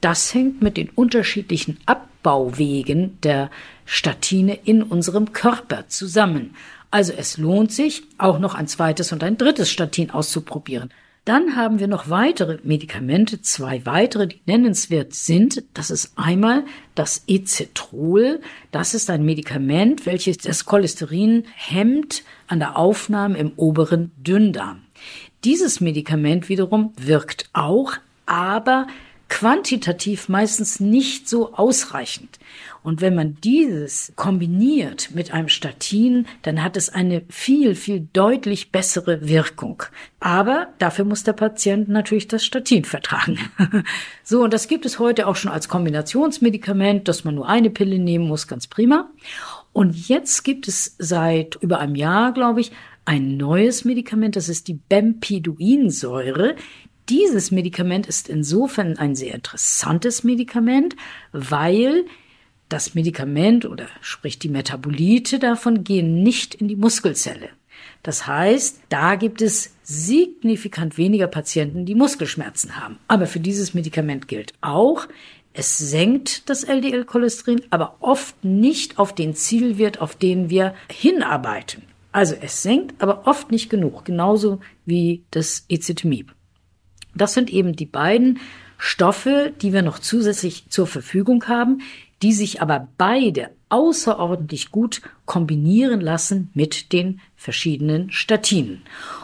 Das 0.00 0.32
hängt 0.32 0.62
mit 0.62 0.76
den 0.76 0.88
unterschiedlichen 0.88 1.78
Abbauwegen 1.84 3.18
der 3.22 3.50
Statine 3.84 4.58
in 4.64 4.82
unserem 4.82 5.32
Körper 5.32 5.88
zusammen. 5.88 6.56
Also 6.90 7.12
es 7.12 7.36
lohnt 7.36 7.72
sich, 7.72 8.02
auch 8.16 8.38
noch 8.38 8.54
ein 8.54 8.66
zweites 8.66 9.12
und 9.12 9.22
ein 9.22 9.36
drittes 9.36 9.70
Statin 9.70 10.10
auszuprobieren. 10.10 10.90
Dann 11.26 11.54
haben 11.54 11.78
wir 11.78 11.86
noch 11.86 12.08
weitere 12.08 12.58
Medikamente, 12.62 13.42
zwei 13.42 13.84
weitere, 13.84 14.26
die 14.28 14.40
nennenswert 14.46 15.12
sind. 15.12 15.62
Das 15.74 15.90
ist 15.90 16.12
einmal 16.16 16.64
das 16.94 17.24
Ecetrol. 17.28 18.40
Das 18.72 18.94
ist 18.94 19.10
ein 19.10 19.24
Medikament, 19.24 20.06
welches 20.06 20.38
das 20.38 20.64
Cholesterin 20.64 21.44
hemmt 21.54 22.24
an 22.46 22.58
der 22.58 22.78
Aufnahme 22.78 23.36
im 23.38 23.52
oberen 23.56 24.12
Dünndarm. 24.16 24.82
Dieses 25.44 25.80
Medikament 25.80 26.48
wiederum 26.48 26.92
wirkt 26.98 27.50
auch, 27.52 27.92
aber 28.24 28.86
quantitativ 29.30 30.28
meistens 30.28 30.80
nicht 30.80 31.28
so 31.28 31.54
ausreichend. 31.54 32.38
Und 32.82 33.00
wenn 33.00 33.14
man 33.14 33.36
dieses 33.42 34.12
kombiniert 34.16 35.10
mit 35.14 35.32
einem 35.32 35.48
Statin, 35.48 36.26
dann 36.42 36.62
hat 36.62 36.76
es 36.76 36.88
eine 36.90 37.22
viel, 37.28 37.74
viel 37.74 38.08
deutlich 38.12 38.72
bessere 38.72 39.28
Wirkung. 39.28 39.82
Aber 40.18 40.68
dafür 40.78 41.04
muss 41.04 41.22
der 41.22 41.34
Patient 41.34 41.88
natürlich 41.88 42.28
das 42.28 42.44
Statin 42.44 42.84
vertragen. 42.84 43.38
so, 44.24 44.42
und 44.42 44.52
das 44.52 44.66
gibt 44.66 44.84
es 44.84 44.98
heute 44.98 45.26
auch 45.26 45.36
schon 45.36 45.52
als 45.52 45.68
Kombinationsmedikament, 45.68 47.06
dass 47.06 47.24
man 47.24 47.36
nur 47.36 47.48
eine 47.48 47.70
Pille 47.70 47.98
nehmen 47.98 48.26
muss, 48.26 48.48
ganz 48.48 48.66
prima. 48.66 49.10
Und 49.72 50.08
jetzt 50.08 50.42
gibt 50.42 50.66
es 50.66 50.96
seit 50.98 51.56
über 51.60 51.78
einem 51.78 51.94
Jahr, 51.94 52.32
glaube 52.32 52.60
ich, 52.60 52.72
ein 53.04 53.36
neues 53.36 53.84
Medikament, 53.84 54.36
das 54.36 54.48
ist 54.48 54.68
die 54.68 54.74
Bempiduinsäure. 54.74 56.56
Dieses 57.10 57.50
Medikament 57.50 58.06
ist 58.06 58.28
insofern 58.28 58.96
ein 58.96 59.16
sehr 59.16 59.34
interessantes 59.34 60.22
Medikament, 60.22 60.94
weil 61.32 62.06
das 62.68 62.94
Medikament 62.94 63.64
oder 63.64 63.88
sprich 64.00 64.38
die 64.38 64.48
Metabolite 64.48 65.40
davon 65.40 65.82
gehen 65.82 66.22
nicht 66.22 66.54
in 66.54 66.68
die 66.68 66.76
Muskelzelle. 66.76 67.48
Das 68.04 68.28
heißt, 68.28 68.82
da 68.90 69.16
gibt 69.16 69.42
es 69.42 69.74
signifikant 69.82 70.98
weniger 70.98 71.26
Patienten, 71.26 71.84
die 71.84 71.96
Muskelschmerzen 71.96 72.76
haben. 72.76 72.98
Aber 73.08 73.26
für 73.26 73.40
dieses 73.40 73.74
Medikament 73.74 74.28
gilt 74.28 74.54
auch, 74.60 75.08
es 75.52 75.78
senkt 75.78 76.48
das 76.48 76.62
LDL-Cholesterin, 76.62 77.62
aber 77.70 77.96
oft 77.98 78.44
nicht 78.44 79.00
auf 79.00 79.16
den 79.16 79.34
Zielwert, 79.34 80.00
auf 80.00 80.14
den 80.14 80.48
wir 80.48 80.74
hinarbeiten. 80.88 81.82
Also 82.12 82.36
es 82.40 82.62
senkt, 82.62 83.02
aber 83.02 83.26
oft 83.26 83.50
nicht 83.50 83.68
genug, 83.68 84.04
genauso 84.04 84.60
wie 84.86 85.24
das 85.32 85.64
Ezetimieb. 85.68 86.32
Das 87.14 87.34
sind 87.34 87.50
eben 87.50 87.74
die 87.74 87.86
beiden 87.86 88.38
Stoffe, 88.78 89.52
die 89.60 89.72
wir 89.72 89.82
noch 89.82 89.98
zusätzlich 89.98 90.64
zur 90.70 90.86
Verfügung 90.86 91.48
haben, 91.48 91.82
die 92.22 92.32
sich 92.32 92.60
aber 92.60 92.88
beide 92.98 93.50
außerordentlich 93.70 94.70
gut 94.70 95.00
kombinieren 95.26 96.00
lassen 96.00 96.50
mit 96.54 96.92
den 96.92 97.20
verschiedenen 97.36 98.10
Statinen. 98.10 98.82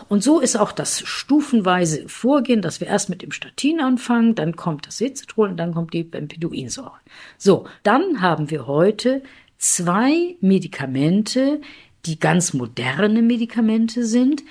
Und 0.09 0.22
so 0.22 0.40
ist 0.40 0.57
auch 0.57 0.72
das 0.72 1.01
stufenweise 1.01 2.09
Vorgehen, 2.09 2.62
dass 2.62 2.81
wir 2.81 2.87
erst 2.87 3.11
mit 3.11 3.22
dem 3.22 3.33
Statin 3.33 3.81
anfangen, 3.81 4.35
dann 4.35 4.57
kommt 4.57 4.87
das 4.87 4.99
Cetrol 4.99 5.51
und 5.51 5.57
dann 5.57 5.75
kommt 5.75 5.92
die 5.92 6.05
Bempeduinsäure. 6.05 6.92
So, 7.37 7.66
dann 7.83 8.20
haben 8.22 8.51
wir 8.51 8.66
heute 8.66 9.22
zwei 9.59 10.37
Medikamente, 10.40 11.61
die 12.07 12.20
ganz 12.20 12.55
moderne 12.55 13.20
Medikamente 13.20 14.07
sind, 14.07 14.42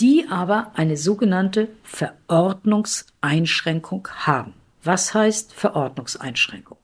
die 0.00 0.26
aber 0.28 0.72
eine 0.74 0.96
sogenannte 0.96 1.68
Verordnungseinschränkung 1.82 4.08
haben. 4.08 4.54
Was 4.82 5.12
heißt 5.12 5.52
Verordnungseinschränkung? 5.52 6.78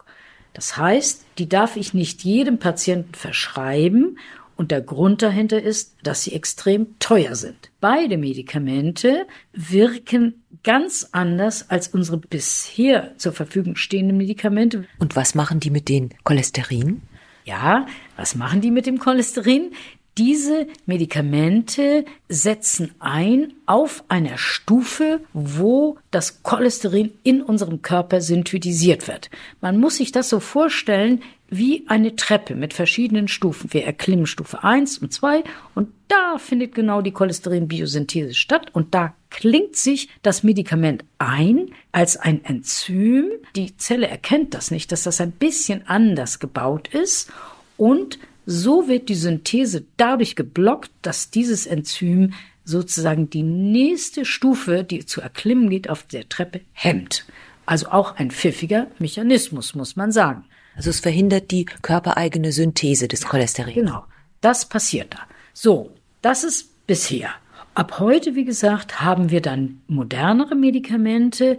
Das 0.53 0.77
heißt, 0.77 1.25
die 1.39 1.49
darf 1.49 1.77
ich 1.77 1.95
nicht 1.95 2.25
jedem 2.25 2.59
Patienten 2.59 3.15
verschreiben 3.15 4.19
und 4.57 4.71
der 4.71 4.81
Grund 4.81 5.23
dahinter 5.23 5.63
ist, 5.63 5.97
dass 6.03 6.25
sie 6.25 6.33
extrem 6.33 6.99
teuer 6.99 7.35
sind. 7.35 7.71
Beide 7.81 8.17
Medikamente 8.17 9.27
wirken 9.53 10.43
ganz 10.63 11.09
anders 11.13 11.71
als 11.71 11.89
unsere 11.89 12.19
bisher 12.19 13.17
zur 13.19 13.33
Verfügung 13.33 13.77
stehenden 13.77 14.17
Medikamente. 14.17 14.87
Und 14.99 15.15
was 15.15 15.35
machen 15.35 15.61
die 15.61 15.71
mit 15.71 15.89
den 15.89 16.15
Cholesterin? 16.25 17.03
Ja, 17.45 17.87
was 18.17 18.35
machen 18.35 18.61
die 18.61 18.73
mit 18.73 18.87
dem 18.87 18.99
Cholesterin? 18.99 19.73
Diese 20.19 20.67
Medikamente 20.87 22.07
setzen 22.31 22.95
ein 23.01 23.53
auf 23.67 24.03
einer 24.09 24.39
Stufe, 24.39 25.21
wo 25.35 25.99
das 26.11 26.43
Cholesterin 26.43 27.13
in 27.23 27.43
unserem 27.43 27.83
Körper 27.83 28.23
synthetisiert 28.23 29.09
wird. 29.09 29.29
Man 29.61 29.79
muss 29.79 29.97
sich 29.97 30.13
das 30.13 30.31
so 30.31 30.41
vorstellen 30.41 31.23
wie 31.51 31.85
eine 31.87 32.17
Treppe 32.17 32.55
mit 32.55 32.73
verschiedenen 32.73 33.29
Stufen. 33.29 33.75
Wir 33.75 33.85
erklimmen 33.85 34.27
Stufe 34.27 34.65
1 34.65 34.99
und 34.99 35.13
2 35.13 35.45
und 35.75 35.89
da 36.09 36.39
findet 36.39 36.75
genau 36.75 37.03
die 37.03 37.13
Cholesterinbiosynthese 37.13 38.33
statt 38.35 38.71
und 38.73 38.95
da 38.95 39.15
klingt 39.29 39.77
sich 39.77 40.09
das 40.23 40.43
Medikament 40.43 41.05
ein 41.19 41.73
als 41.93 42.17
ein 42.17 42.43
Enzym. 42.43 43.29
Die 43.55 43.77
Zelle 43.77 44.09
erkennt 44.09 44.55
das 44.55 44.71
nicht, 44.71 44.93
dass 44.93 45.03
das 45.03 45.21
ein 45.21 45.33
bisschen 45.33 45.87
anders 45.87 46.39
gebaut 46.39 46.89
ist 46.89 47.31
und 47.77 48.19
so 48.47 48.89
wird 48.89 49.09
die 49.09 49.17
Synthese 49.17 49.85
dadurch 49.97 50.37
geblockt, 50.37 50.91
dass 51.03 51.31
dieses 51.31 51.67
Enzym 51.67 52.33
sozusagen 52.65 53.29
die 53.29 53.43
nächste 53.43 54.25
Stufe, 54.25 54.85
die 54.85 55.05
zu 55.05 55.21
erklimmen 55.21 55.69
geht, 55.69 55.91
auf 55.91 56.05
der 56.05 56.29
Treppe 56.29 56.61
hemmt. 56.73 57.27
Also 57.67 57.89
auch 57.89 58.17
ein 58.17 58.31
pfiffiger 58.31 58.87
Mechanismus, 58.99 59.75
muss 59.75 59.97
man 59.97 60.13
sagen. 60.13 60.45
Also 60.77 60.91
es 60.91 61.01
verhindert 61.01 61.51
die 61.51 61.65
körpereigene 61.65 62.53
Synthese 62.53 63.09
des 63.09 63.27
Cholesterin. 63.27 63.75
Genau, 63.75 64.05
das 64.41 64.69
passiert 64.69 65.15
da. 65.15 65.21
So, 65.53 65.91
das 66.23 66.45
ist 66.45 66.87
bisher. 66.87 67.31
Ab 67.75 67.99
heute, 67.99 68.35
wie 68.35 68.45
gesagt, 68.45 69.01
haben 69.01 69.31
wir 69.31 69.41
dann 69.41 69.81
modernere 69.87 70.55
Medikamente, 70.55 71.59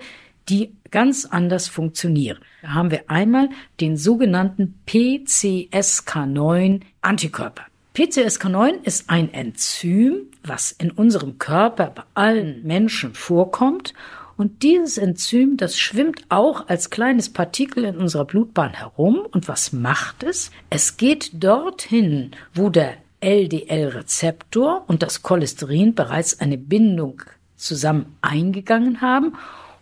die 0.49 0.71
ganz 0.91 1.25
anders 1.25 1.67
funktionieren. 1.67 2.39
Da 2.61 2.73
haben 2.73 2.91
wir 2.91 3.09
einmal 3.09 3.49
den 3.79 3.97
sogenannten 3.97 4.79
PCSK9 4.87 6.81
Antikörper. 7.01 7.65
PCSK9 7.95 8.83
ist 8.83 9.09
ein 9.09 9.33
Enzym, 9.33 10.27
was 10.43 10.71
in 10.71 10.91
unserem 10.91 11.39
Körper 11.39 11.87
bei 11.95 12.03
allen 12.13 12.61
Menschen 12.63 13.13
vorkommt. 13.15 13.93
Und 14.37 14.61
dieses 14.61 14.99
Enzym, 14.99 15.57
das 15.57 15.79
schwimmt 15.79 16.25
auch 16.29 16.67
als 16.67 16.91
kleines 16.91 17.33
Partikel 17.33 17.85
in 17.85 17.97
unserer 17.97 18.25
Blutbahn 18.25 18.73
herum. 18.73 19.25
Und 19.31 19.47
was 19.47 19.73
macht 19.73 20.21
es? 20.21 20.51
Es 20.69 20.97
geht 20.97 21.43
dorthin, 21.43 22.31
wo 22.53 22.69
der 22.69 22.93
LDL-Rezeptor 23.19 24.83
und 24.87 25.01
das 25.01 25.23
Cholesterin 25.23 25.95
bereits 25.95 26.39
eine 26.39 26.59
Bindung 26.59 27.23
zusammen 27.55 28.15
eingegangen 28.21 29.01
haben 29.01 29.33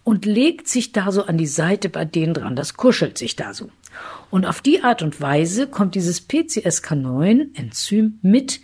und 0.05 0.25
legt 0.25 0.69
sich 0.69 0.93
da 0.93 1.11
so 1.11 1.25
an 1.25 1.37
die 1.37 1.47
Seite 1.47 1.89
bei 1.89 2.05
denen 2.05 2.35
dran. 2.35 2.55
Das 2.55 2.75
kuschelt 2.75 3.17
sich 3.17 3.35
da 3.35 3.53
so. 3.53 3.69
Und 4.29 4.45
auf 4.45 4.61
die 4.61 4.81
Art 4.83 5.01
und 5.01 5.19
Weise 5.19 5.67
kommt 5.67 5.95
dieses 5.95 6.29
PCSK9-Enzym 6.29 8.19
mit 8.21 8.61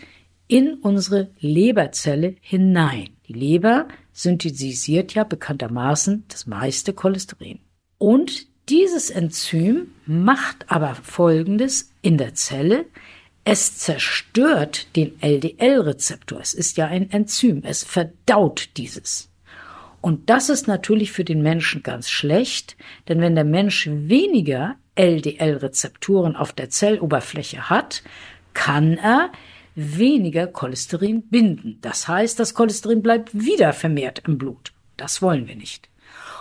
in 0.48 0.76
unsere 0.76 1.32
Leberzelle 1.40 2.36
hinein. 2.42 3.10
Die 3.28 3.34
Leber 3.34 3.88
synthetisiert 4.14 5.16
ja 5.16 5.24
bekanntermaßen 5.24 6.26
das 6.28 6.46
meiste 6.46 6.94
Cholesterin. 6.94 7.60
Und 7.98 8.48
dieses 8.70 9.10
Enzym 9.10 9.94
macht 10.06 10.66
aber 10.72 10.94
Folgendes 10.94 11.92
in 12.04 12.18
der 12.20 12.36
Zelle. 12.36 12.86
Es 13.46 13.78
zerstört 13.78 14.96
den 14.96 15.20
LDL-Rezeptor. 15.22 16.40
Es 16.40 16.54
ist 16.54 16.78
ja 16.78 16.86
ein 16.86 17.10
Enzym. 17.10 17.64
Es 17.64 17.84
verdaut 17.84 18.70
dieses. 18.78 19.31
Und 20.02 20.30
das 20.30 20.50
ist 20.50 20.68
natürlich 20.68 21.12
für 21.12 21.24
den 21.24 21.42
Menschen 21.42 21.84
ganz 21.84 22.10
schlecht, 22.10 22.76
denn 23.08 23.22
wenn 23.22 23.36
der 23.36 23.44
Mensch 23.44 23.88
weniger 23.88 24.76
LDL-Rezeptoren 24.96 26.36
auf 26.36 26.52
der 26.52 26.70
Zelloberfläche 26.70 27.70
hat, 27.70 28.04
kann 28.54 28.98
er 28.98 29.32
weniger 29.76 30.48
Cholesterin 30.48 31.22
binden. 31.24 31.78
Das 31.82 32.08
heißt, 32.08 32.40
das 32.40 32.54
Cholesterin 32.56 33.02
bleibt 33.02 33.34
wieder 33.34 33.74
vermehrt 33.74 34.24
im 34.28 34.38
Blut. 34.38 34.74
Das 34.98 35.22
wollen 35.22 35.48
wir 35.48 35.56
nicht. 35.56 35.90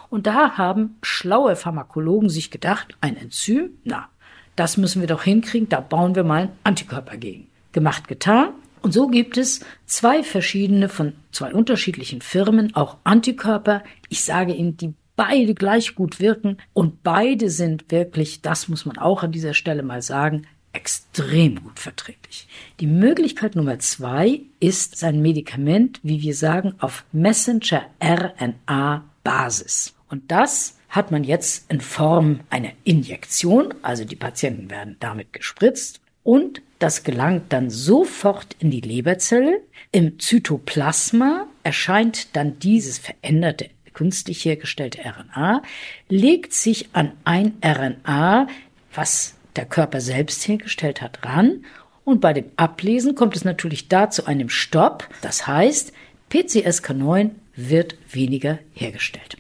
Und 0.09 0.27
da 0.27 0.57
haben 0.57 0.97
schlaue 1.03 1.55
Pharmakologen 1.55 2.29
sich 2.29 2.51
gedacht, 2.51 2.97
ein 3.01 3.17
Enzym, 3.17 3.71
na, 3.85 4.09
das 4.57 4.77
müssen 4.77 5.01
wir 5.01 5.07
doch 5.07 5.23
hinkriegen, 5.23 5.69
da 5.69 5.81
bauen 5.81 6.17
wir 6.17 6.25
mal 6.25 6.43
einen 6.43 6.59
Antikörper 6.65 7.17
gegen. 7.17 7.47
Gemacht, 7.73 8.09
getan. 8.09 8.49
Und 8.83 8.93
so 8.93 9.09
gibt 9.09 9.37
es 9.37 9.61
zwei 9.87 10.23
verschiedene 10.23 10.89
von 10.89 11.13
zwei 11.33 11.53
unterschiedlichen 11.53 12.23
Firmen, 12.23 12.75
auch 12.75 12.97
Antikörper. 13.05 13.85
Ich 14.09 14.25
sage 14.25 14.55
Ihnen, 14.55 14.77
die 14.77 14.95
beide 15.17 15.55
gleich 15.55 15.95
gut 15.95 16.19
wirken 16.19 16.57
und 16.73 17.03
beide 17.03 17.51
sind 17.51 17.91
wirklich, 17.91 18.41
das 18.41 18.69
muss 18.69 18.87
man 18.87 18.97
auch 18.97 19.23
an 19.23 19.33
dieser 19.33 19.53
Stelle 19.53 19.83
mal 19.83 20.01
sagen, 20.01 20.47
extrem 20.73 21.63
gut 21.63 21.79
verträglich. 21.79 22.49
Die 22.79 22.87
Möglichkeit 22.87 23.55
Nummer 23.57 23.79
zwei 23.81 24.41
ist 24.61 24.97
sein 24.97 25.21
Medikament, 25.21 26.01
wie 26.03 26.23
wir 26.23 26.35
sagen, 26.35 26.75
auf 26.79 27.05
Messenger-RNA-Basis. 27.13 29.93
Und 30.09 30.31
das 30.31 30.79
hat 30.89 31.11
man 31.11 31.25
jetzt 31.25 31.71
in 31.71 31.83
Form 31.83 32.41
einer 32.51 32.71
Injektion, 32.85 33.75
also 33.83 34.05
die 34.05 34.17
Patienten 34.17 34.71
werden 34.71 34.97
damit 35.01 35.33
gespritzt 35.33 36.01
und 36.23 36.63
das 36.81 37.05
gelangt 37.05 37.53
dann 37.53 37.71
sofort 37.71 38.57
in 38.59 38.71
die 38.71 38.81
Leberzelle. 38.81 39.61
Im 39.93 40.19
Zytoplasma 40.19 41.47
erscheint 41.63 42.35
dann 42.35 42.59
dieses 42.59 42.99
veränderte 42.99 43.71
künstlich 43.93 44.45
hergestellte 44.45 45.01
RNA, 45.05 45.63
legt 46.09 46.55
sich 46.55 46.89
an 46.95 47.13
ein 47.25 47.53
RNA, 47.63 48.49
was 48.95 49.35
der 49.57 49.67
Körper 49.67 50.01
selbst 50.01 50.47
hergestellt 50.49 51.03
hat, 51.03 51.25
ran. 51.25 51.65
Und 52.05 52.21
bei 52.21 52.33
dem 52.33 52.47
Ablesen 52.57 53.15
kommt 53.15 53.37
es 53.37 53.45
natürlich 53.45 53.89
da 53.89 54.09
zu 54.09 54.27
einem 54.27 54.49
Stopp. 54.49 55.09
Das 55.21 55.47
heißt, 55.47 55.93
PCSK9 56.31 57.33
wird 57.57 57.97
weniger 58.11 58.59
hergestellt. 58.73 59.37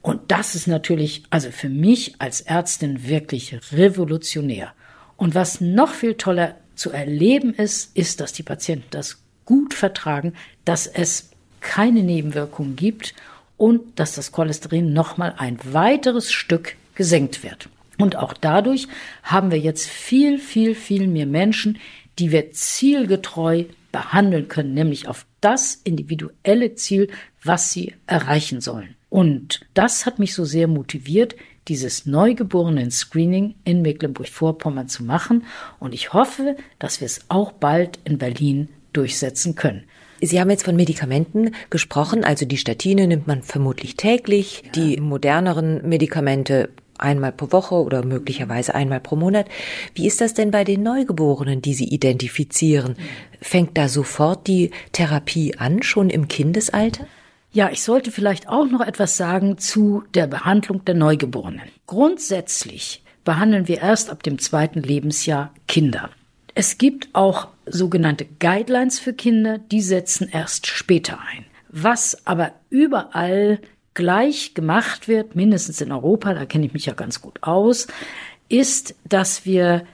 Und 0.00 0.30
das 0.30 0.54
ist 0.54 0.68
natürlich, 0.68 1.24
also 1.30 1.50
für 1.50 1.70
mich 1.70 2.14
als 2.20 2.42
Ärztin 2.42 3.08
wirklich 3.08 3.58
revolutionär. 3.72 4.74
Und 5.16 5.34
was 5.34 5.60
noch 5.60 5.92
viel 5.92 6.14
toller 6.14 6.56
zu 6.76 6.90
erleben 6.90 7.54
ist, 7.54 7.96
ist, 7.96 8.20
dass 8.20 8.32
die 8.32 8.42
Patienten 8.42 8.86
das 8.90 9.22
gut 9.44 9.74
vertragen, 9.74 10.34
dass 10.64 10.86
es 10.86 11.30
keine 11.60 12.02
Nebenwirkungen 12.02 12.76
gibt 12.76 13.14
und 13.56 13.98
dass 13.98 14.14
das 14.14 14.32
Cholesterin 14.32 14.92
nochmal 14.92 15.34
ein 15.38 15.58
weiteres 15.62 16.32
Stück 16.32 16.76
gesenkt 16.94 17.42
wird. 17.42 17.68
Und 17.98 18.16
auch 18.16 18.32
dadurch 18.32 18.88
haben 19.22 19.50
wir 19.50 19.58
jetzt 19.58 19.88
viel, 19.88 20.38
viel, 20.38 20.74
viel 20.74 21.06
mehr 21.06 21.26
Menschen, 21.26 21.78
die 22.18 22.32
wir 22.32 22.50
zielgetreu 22.52 23.64
behandeln 23.92 24.48
können, 24.48 24.74
nämlich 24.74 25.06
auf 25.08 25.26
das 25.40 25.80
individuelle 25.84 26.74
Ziel, 26.74 27.08
was 27.42 27.72
sie 27.72 27.94
erreichen 28.06 28.60
sollen. 28.60 28.96
Und 29.08 29.60
das 29.74 30.06
hat 30.06 30.18
mich 30.18 30.34
so 30.34 30.44
sehr 30.44 30.66
motiviert, 30.66 31.36
dieses 31.68 32.06
Neugeborenen-Screening 32.06 33.54
in 33.64 33.82
Mecklenburg-Vorpommern 33.82 34.88
zu 34.88 35.04
machen. 35.04 35.44
Und 35.78 35.94
ich 35.94 36.12
hoffe, 36.12 36.56
dass 36.78 37.00
wir 37.00 37.06
es 37.06 37.20
auch 37.28 37.52
bald 37.52 37.98
in 38.04 38.18
Berlin 38.18 38.68
durchsetzen 38.92 39.54
können. 39.54 39.84
Sie 40.20 40.40
haben 40.40 40.50
jetzt 40.50 40.64
von 40.64 40.76
Medikamenten 40.76 41.54
gesprochen, 41.70 42.24
also 42.24 42.46
die 42.46 42.56
Statine 42.56 43.06
nimmt 43.06 43.26
man 43.26 43.42
vermutlich 43.42 43.96
täglich, 43.96 44.62
ja. 44.64 44.72
die 44.72 45.00
moderneren 45.00 45.86
Medikamente 45.86 46.70
einmal 46.98 47.32
pro 47.32 47.52
Woche 47.52 47.74
oder 47.74 48.04
möglicherweise 48.04 48.74
einmal 48.74 49.00
pro 49.00 49.16
Monat. 49.16 49.46
Wie 49.94 50.06
ist 50.06 50.20
das 50.20 50.34
denn 50.34 50.50
bei 50.50 50.64
den 50.64 50.82
Neugeborenen, 50.82 51.60
die 51.60 51.74
Sie 51.74 51.88
identifizieren? 51.88 52.96
Fängt 53.40 53.76
da 53.76 53.88
sofort 53.88 54.46
die 54.46 54.70
Therapie 54.92 55.56
an, 55.58 55.82
schon 55.82 56.08
im 56.08 56.28
Kindesalter? 56.28 57.06
Ja, 57.54 57.70
ich 57.70 57.84
sollte 57.84 58.10
vielleicht 58.10 58.48
auch 58.48 58.66
noch 58.66 58.80
etwas 58.80 59.16
sagen 59.16 59.58
zu 59.58 60.02
der 60.12 60.26
Behandlung 60.26 60.84
der 60.84 60.96
Neugeborenen. 60.96 61.68
Grundsätzlich 61.86 63.04
behandeln 63.24 63.68
wir 63.68 63.80
erst 63.80 64.10
ab 64.10 64.24
dem 64.24 64.40
zweiten 64.40 64.82
Lebensjahr 64.82 65.54
Kinder. 65.68 66.10
Es 66.56 66.78
gibt 66.78 67.10
auch 67.12 67.46
sogenannte 67.64 68.26
Guidelines 68.40 68.98
für 68.98 69.12
Kinder, 69.12 69.58
die 69.58 69.82
setzen 69.82 70.28
erst 70.28 70.66
später 70.66 71.20
ein. 71.20 71.44
Was 71.68 72.26
aber 72.26 72.50
überall 72.70 73.60
gleich 73.94 74.54
gemacht 74.54 75.06
wird, 75.06 75.36
mindestens 75.36 75.80
in 75.80 75.92
Europa, 75.92 76.34
da 76.34 76.46
kenne 76.46 76.66
ich 76.66 76.72
mich 76.72 76.86
ja 76.86 76.94
ganz 76.94 77.22
gut 77.22 77.38
aus, 77.42 77.86
ist, 78.48 78.96
dass 79.08 79.44
wir 79.44 79.84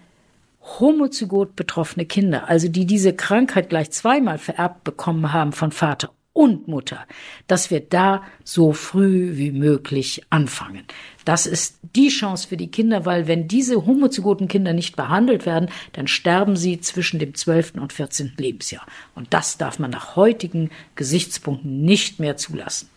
homozygot 0.62 1.56
betroffene 1.56 2.06
Kinder, 2.06 2.48
also 2.48 2.68
die 2.68 2.86
diese 2.86 3.12
Krankheit 3.12 3.68
gleich 3.68 3.90
zweimal 3.90 4.38
vererbt 4.38 4.82
bekommen 4.82 5.34
haben 5.34 5.52
von 5.52 5.72
Vater 5.72 6.10
und 6.32 6.68
Mutter, 6.68 7.06
dass 7.46 7.70
wir 7.70 7.80
da 7.80 8.22
so 8.44 8.72
früh 8.72 9.36
wie 9.36 9.50
möglich 9.50 10.22
anfangen. 10.30 10.84
Das 11.24 11.46
ist 11.46 11.78
die 11.94 12.08
Chance 12.08 12.48
für 12.48 12.56
die 12.56 12.70
Kinder, 12.70 13.04
weil 13.04 13.26
wenn 13.26 13.48
diese 13.48 13.84
homozygoten 13.84 14.48
Kinder 14.48 14.72
nicht 14.72 14.96
behandelt 14.96 15.44
werden, 15.44 15.68
dann 15.92 16.06
sterben 16.06 16.56
sie 16.56 16.80
zwischen 16.80 17.18
dem 17.18 17.34
12. 17.34 17.74
und 17.74 17.92
14. 17.92 18.34
Lebensjahr. 18.38 18.86
Und 19.14 19.34
das 19.34 19.58
darf 19.58 19.78
man 19.78 19.90
nach 19.90 20.16
heutigen 20.16 20.70
Gesichtspunkten 20.94 21.82
nicht 21.82 22.20
mehr 22.20 22.36
zulassen. 22.36 22.88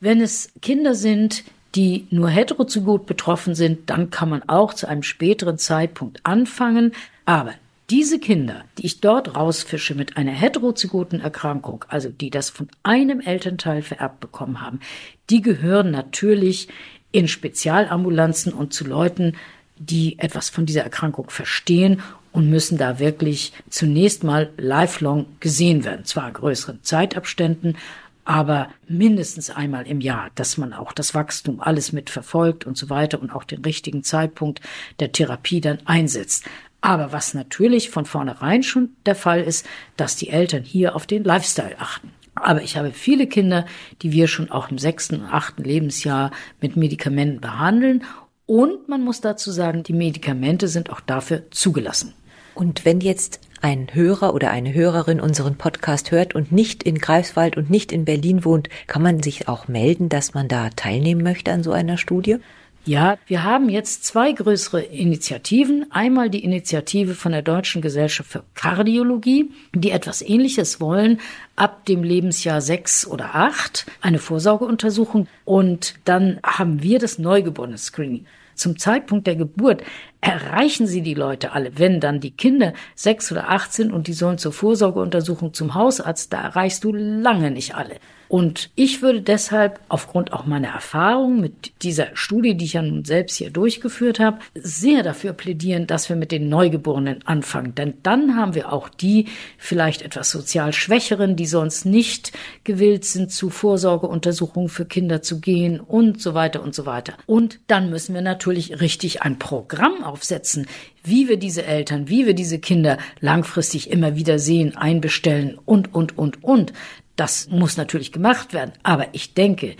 Wenn 0.00 0.20
es 0.20 0.52
Kinder 0.60 0.94
sind, 0.94 1.44
die 1.74 2.06
nur 2.10 2.28
heterozygot 2.28 3.06
betroffen 3.06 3.54
sind, 3.54 3.90
dann 3.90 4.10
kann 4.10 4.28
man 4.28 4.42
auch 4.48 4.74
zu 4.74 4.86
einem 4.86 5.02
späteren 5.02 5.58
Zeitpunkt 5.58 6.20
anfangen. 6.24 6.92
Aber 7.24 7.54
diese 7.90 8.18
Kinder, 8.18 8.64
die 8.78 8.86
ich 8.86 9.00
dort 9.00 9.36
rausfische 9.36 9.94
mit 9.94 10.16
einer 10.16 10.32
heterozygoten 10.32 11.20
Erkrankung, 11.20 11.84
also 11.88 12.08
die 12.08 12.30
das 12.30 12.50
von 12.50 12.68
einem 12.82 13.20
Elternteil 13.20 13.82
vererbt 13.82 14.20
bekommen 14.20 14.60
haben, 14.60 14.80
die 15.28 15.42
gehören 15.42 15.90
natürlich 15.90 16.68
in 17.12 17.28
Spezialambulanzen 17.28 18.52
und 18.52 18.72
zu 18.72 18.84
Leuten, 18.86 19.36
die 19.76 20.18
etwas 20.18 20.50
von 20.50 20.66
dieser 20.66 20.82
Erkrankung 20.82 21.30
verstehen 21.30 22.00
und 22.32 22.48
müssen 22.48 22.78
da 22.78 22.98
wirklich 22.98 23.52
zunächst 23.68 24.24
mal 24.24 24.50
lifelong 24.56 25.26
gesehen 25.40 25.84
werden. 25.84 26.04
Zwar 26.04 26.28
in 26.28 26.34
größeren 26.34 26.82
Zeitabständen, 26.82 27.76
aber 28.24 28.70
mindestens 28.88 29.50
einmal 29.50 29.86
im 29.86 30.00
Jahr, 30.00 30.30
dass 30.34 30.56
man 30.56 30.72
auch 30.72 30.92
das 30.92 31.14
Wachstum 31.14 31.60
alles 31.60 31.92
mit 31.92 32.08
verfolgt 32.08 32.66
und 32.66 32.78
so 32.78 32.88
weiter 32.88 33.20
und 33.20 33.30
auch 33.30 33.44
den 33.44 33.62
richtigen 33.62 34.02
Zeitpunkt 34.02 34.60
der 35.00 35.12
Therapie 35.12 35.60
dann 35.60 35.80
einsetzt. 35.84 36.44
Aber 36.84 37.12
was 37.12 37.32
natürlich 37.32 37.88
von 37.88 38.04
vornherein 38.04 38.62
schon 38.62 38.90
der 39.06 39.14
Fall 39.14 39.40
ist, 39.40 39.64
dass 39.96 40.16
die 40.16 40.28
Eltern 40.28 40.64
hier 40.64 40.94
auf 40.94 41.06
den 41.06 41.24
Lifestyle 41.24 41.76
achten. 41.78 42.10
Aber 42.34 42.60
ich 42.60 42.76
habe 42.76 42.90
viele 42.90 43.26
Kinder, 43.26 43.64
die 44.02 44.12
wir 44.12 44.28
schon 44.28 44.50
auch 44.50 44.70
im 44.70 44.76
sechsten 44.76 45.22
und 45.22 45.24
achten 45.24 45.64
Lebensjahr 45.64 46.30
mit 46.60 46.76
Medikamenten 46.76 47.40
behandeln. 47.40 48.04
Und 48.44 48.86
man 48.86 49.00
muss 49.00 49.22
dazu 49.22 49.50
sagen, 49.50 49.82
die 49.82 49.94
Medikamente 49.94 50.68
sind 50.68 50.90
auch 50.90 51.00
dafür 51.00 51.50
zugelassen. 51.50 52.12
Und 52.54 52.84
wenn 52.84 53.00
jetzt 53.00 53.40
ein 53.62 53.88
Hörer 53.94 54.34
oder 54.34 54.50
eine 54.50 54.74
Hörerin 54.74 55.22
unseren 55.22 55.56
Podcast 55.56 56.10
hört 56.10 56.34
und 56.34 56.52
nicht 56.52 56.82
in 56.82 56.98
Greifswald 56.98 57.56
und 57.56 57.70
nicht 57.70 57.92
in 57.92 58.04
Berlin 58.04 58.44
wohnt, 58.44 58.68
kann 58.88 59.00
man 59.00 59.22
sich 59.22 59.48
auch 59.48 59.68
melden, 59.68 60.10
dass 60.10 60.34
man 60.34 60.48
da 60.48 60.68
teilnehmen 60.68 61.22
möchte 61.22 61.50
an 61.50 61.62
so 61.62 61.72
einer 61.72 61.96
Studie? 61.96 62.40
Ja, 62.86 63.16
wir 63.26 63.44
haben 63.44 63.70
jetzt 63.70 64.04
zwei 64.04 64.32
größere 64.32 64.82
Initiativen. 64.82 65.86
Einmal 65.90 66.28
die 66.28 66.44
Initiative 66.44 67.14
von 67.14 67.32
der 67.32 67.40
Deutschen 67.40 67.80
Gesellschaft 67.80 68.30
für 68.30 68.44
Kardiologie, 68.54 69.50
die 69.74 69.90
etwas 69.90 70.20
Ähnliches 70.20 70.82
wollen, 70.82 71.18
ab 71.56 71.86
dem 71.86 72.02
Lebensjahr 72.02 72.60
sechs 72.60 73.06
oder 73.06 73.34
acht, 73.34 73.86
eine 74.02 74.18
Vorsorgeuntersuchung. 74.18 75.28
Und 75.46 75.94
dann 76.04 76.40
haben 76.44 76.82
wir 76.82 76.98
das 76.98 77.18
Neugeborenen-Screening. 77.18 78.26
Zum 78.54 78.78
Zeitpunkt 78.78 79.26
der 79.26 79.36
Geburt 79.36 79.82
erreichen 80.24 80.86
sie 80.86 81.02
die 81.02 81.14
Leute 81.14 81.52
alle. 81.52 81.78
Wenn 81.78 82.00
dann 82.00 82.18
die 82.18 82.30
Kinder 82.30 82.72
sechs 82.94 83.30
oder 83.30 83.50
acht 83.50 83.74
sind 83.74 83.92
und 83.92 84.06
die 84.06 84.14
sollen 84.14 84.38
zur 84.38 84.52
Vorsorgeuntersuchung 84.52 85.52
zum 85.52 85.74
Hausarzt, 85.74 86.32
da 86.32 86.40
erreichst 86.40 86.82
du 86.82 86.92
lange 86.94 87.50
nicht 87.50 87.74
alle. 87.74 87.96
Und 88.28 88.70
ich 88.74 89.02
würde 89.02 89.20
deshalb 89.22 89.80
aufgrund 89.88 90.32
auch 90.32 90.46
meiner 90.46 90.68
Erfahrung 90.68 91.40
mit 91.40 91.72
dieser 91.82 92.08
Studie, 92.14 92.56
die 92.56 92.64
ich 92.64 92.72
ja 92.72 92.82
nun 92.82 93.04
selbst 93.04 93.36
hier 93.36 93.50
durchgeführt 93.50 94.18
habe, 94.18 94.38
sehr 94.54 95.02
dafür 95.02 95.32
plädieren, 95.32 95.86
dass 95.86 96.08
wir 96.08 96.16
mit 96.16 96.32
den 96.32 96.48
Neugeborenen 96.48 97.24
anfangen. 97.26 97.74
Denn 97.74 97.94
dann 98.02 98.36
haben 98.36 98.54
wir 98.54 98.72
auch 98.72 98.88
die 98.88 99.26
vielleicht 99.58 100.02
etwas 100.02 100.30
sozial 100.30 100.72
Schwächeren, 100.72 101.36
die 101.36 101.46
sonst 101.46 101.84
nicht 101.84 102.32
gewillt 102.64 103.04
sind, 103.04 103.30
zu 103.30 103.50
Vorsorgeuntersuchungen 103.50 104.68
für 104.68 104.86
Kinder 104.86 105.22
zu 105.22 105.40
gehen 105.40 105.78
und 105.78 106.20
so 106.20 106.34
weiter 106.34 106.62
und 106.62 106.74
so 106.74 106.86
weiter. 106.86 107.14
Und 107.26 107.60
dann 107.66 107.90
müssen 107.90 108.14
wir 108.14 108.22
natürlich 108.22 108.80
richtig 108.80 109.22
ein 109.22 109.38
Programm 109.38 110.02
aufsetzen, 110.14 110.66
wie 111.02 111.28
wir 111.28 111.36
diese 111.36 111.64
Eltern, 111.64 112.08
wie 112.08 112.24
wir 112.24 112.34
diese 112.34 112.60
Kinder 112.60 112.98
langfristig 113.20 113.90
immer 113.90 114.14
wieder 114.14 114.38
sehen, 114.38 114.76
einbestellen 114.76 115.58
und, 115.64 115.92
und, 115.92 116.16
und, 116.16 116.44
und. 116.44 116.72
Das 117.16 117.48
muss 117.48 117.76
natürlich 117.76 118.12
gemacht 118.12 118.54
werden. 118.54 118.72
Aber 118.84 119.08
ich 119.12 119.34
denke, 119.34 119.74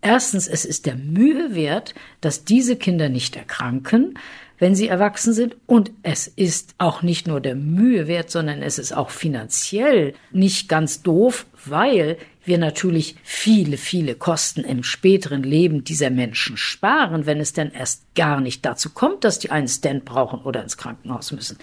erstens, 0.00 0.48
es 0.48 0.64
ist 0.64 0.86
der 0.86 0.96
Mühe 0.96 1.54
wert, 1.54 1.94
dass 2.22 2.44
diese 2.44 2.76
Kinder 2.76 3.10
nicht 3.10 3.36
erkranken, 3.36 4.18
wenn 4.64 4.74
sie 4.74 4.88
erwachsen 4.88 5.34
sind. 5.34 5.58
Und 5.66 5.92
es 6.02 6.26
ist 6.26 6.74
auch 6.78 7.02
nicht 7.02 7.26
nur 7.26 7.42
der 7.42 7.54
Mühe 7.54 8.06
wert, 8.06 8.30
sondern 8.30 8.62
es 8.62 8.78
ist 8.78 8.96
auch 8.96 9.10
finanziell 9.10 10.14
nicht 10.32 10.70
ganz 10.70 11.02
doof, 11.02 11.44
weil 11.66 12.16
wir 12.46 12.56
natürlich 12.56 13.16
viele, 13.22 13.76
viele 13.76 14.14
Kosten 14.14 14.60
im 14.60 14.82
späteren 14.82 15.42
Leben 15.42 15.84
dieser 15.84 16.08
Menschen 16.08 16.56
sparen, 16.56 17.26
wenn 17.26 17.40
es 17.40 17.52
denn 17.52 17.72
erst 17.72 18.14
gar 18.14 18.40
nicht 18.40 18.64
dazu 18.64 18.88
kommt, 18.88 19.24
dass 19.24 19.38
die 19.38 19.50
einen 19.50 19.68
Stand 19.68 20.06
brauchen 20.06 20.40
oder 20.40 20.62
ins 20.62 20.78
Krankenhaus 20.78 21.30
müssen. 21.32 21.58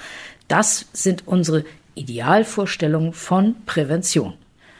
Das 0.47 0.85
sind 0.93 1.27
unsere 1.27 1.65
Idealvorstellungen 1.95 3.13
von 3.13 3.55
Prävention. 3.65 4.35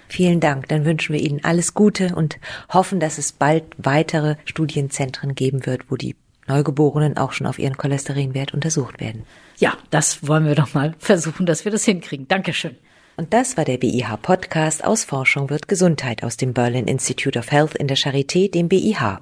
Vielen 0.10 0.42
Dank. 0.42 0.68
Dann 0.68 0.86
wünschen 0.86 1.14
wir 1.14 1.22
Ihnen 1.22 1.44
alles 1.44 1.74
Gute 1.74 2.14
und 2.14 2.38
hoffen, 2.70 3.00
dass 3.00 3.18
es 3.18 3.32
bald 3.32 3.64
weitere 3.80 4.36
Studienzentren 4.46 5.34
geben 5.34 5.66
wird, 5.66 5.90
wo 5.90 5.96
die 5.96 6.16
Neugeborenen 6.48 7.18
auch 7.18 7.32
schon 7.32 7.48
auf 7.48 7.60
ihren 7.60 7.78
Cholesterinwert 7.78 8.54
untersucht 8.54 9.00
werden. 9.00 9.24
Ja, 9.58 9.78
das 9.90 10.28
wollen 10.28 10.46
wir 10.46 10.56
doch 10.56 10.74
mal 10.74 10.96
versuchen, 11.00 11.46
dass 11.46 11.66
wir 11.66 11.72
das 11.72 11.86
hinkriegen. 11.86 12.28
Dankeschön. 12.28 12.76
Und 13.18 13.34
das 13.34 13.58
war 13.58 13.66
der 13.66 13.78
BIH 13.78 14.18
Podcast 14.22 14.84
aus 14.84 15.04
Forschung 15.04 15.50
wird 15.50 15.68
Gesundheit 15.68 16.24
aus 16.24 16.38
dem 16.38 16.54
Berlin 16.54 16.88
Institute 16.88 17.38
of 17.38 17.52
Health 17.52 17.76
in 17.76 17.88
der 17.88 17.98
Charité, 17.98 18.50
dem 18.50 18.68
BIH. 18.68 19.20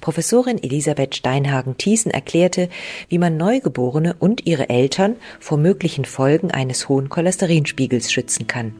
Professorin 0.00 0.62
Elisabeth 0.62 1.16
Steinhagen-Thiessen 1.16 2.10
erklärte, 2.10 2.68
wie 3.08 3.18
man 3.18 3.36
Neugeborene 3.36 4.14
und 4.18 4.46
ihre 4.46 4.68
Eltern 4.68 5.16
vor 5.40 5.58
möglichen 5.58 6.04
Folgen 6.04 6.50
eines 6.50 6.88
hohen 6.88 7.08
Cholesterinspiegels 7.08 8.12
schützen 8.12 8.46
kann. 8.46 8.74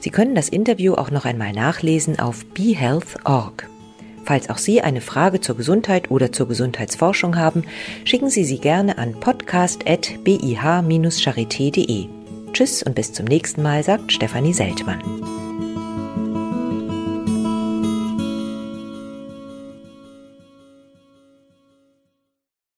Sie 0.00 0.10
können 0.10 0.34
das 0.34 0.48
Interview 0.48 0.94
auch 0.94 1.10
noch 1.10 1.24
einmal 1.24 1.52
nachlesen 1.52 2.18
auf 2.18 2.44
behealth.org. 2.46 3.68
Falls 4.24 4.50
auch 4.50 4.58
Sie 4.58 4.80
eine 4.80 5.00
Frage 5.00 5.40
zur 5.40 5.56
Gesundheit 5.56 6.10
oder 6.10 6.32
zur 6.32 6.48
Gesundheitsforschung 6.48 7.36
haben, 7.36 7.62
schicken 8.04 8.30
Sie 8.30 8.44
sie 8.44 8.58
gerne 8.58 8.98
an 8.98 9.18
podcast.bih-charité.de. 9.18 12.06
Tschüss 12.52 12.82
und 12.82 12.94
bis 12.94 13.12
zum 13.12 13.26
nächsten 13.26 13.62
Mal, 13.62 13.82
sagt 13.82 14.12
Stefanie 14.12 14.52
Seltmann. 14.52 15.47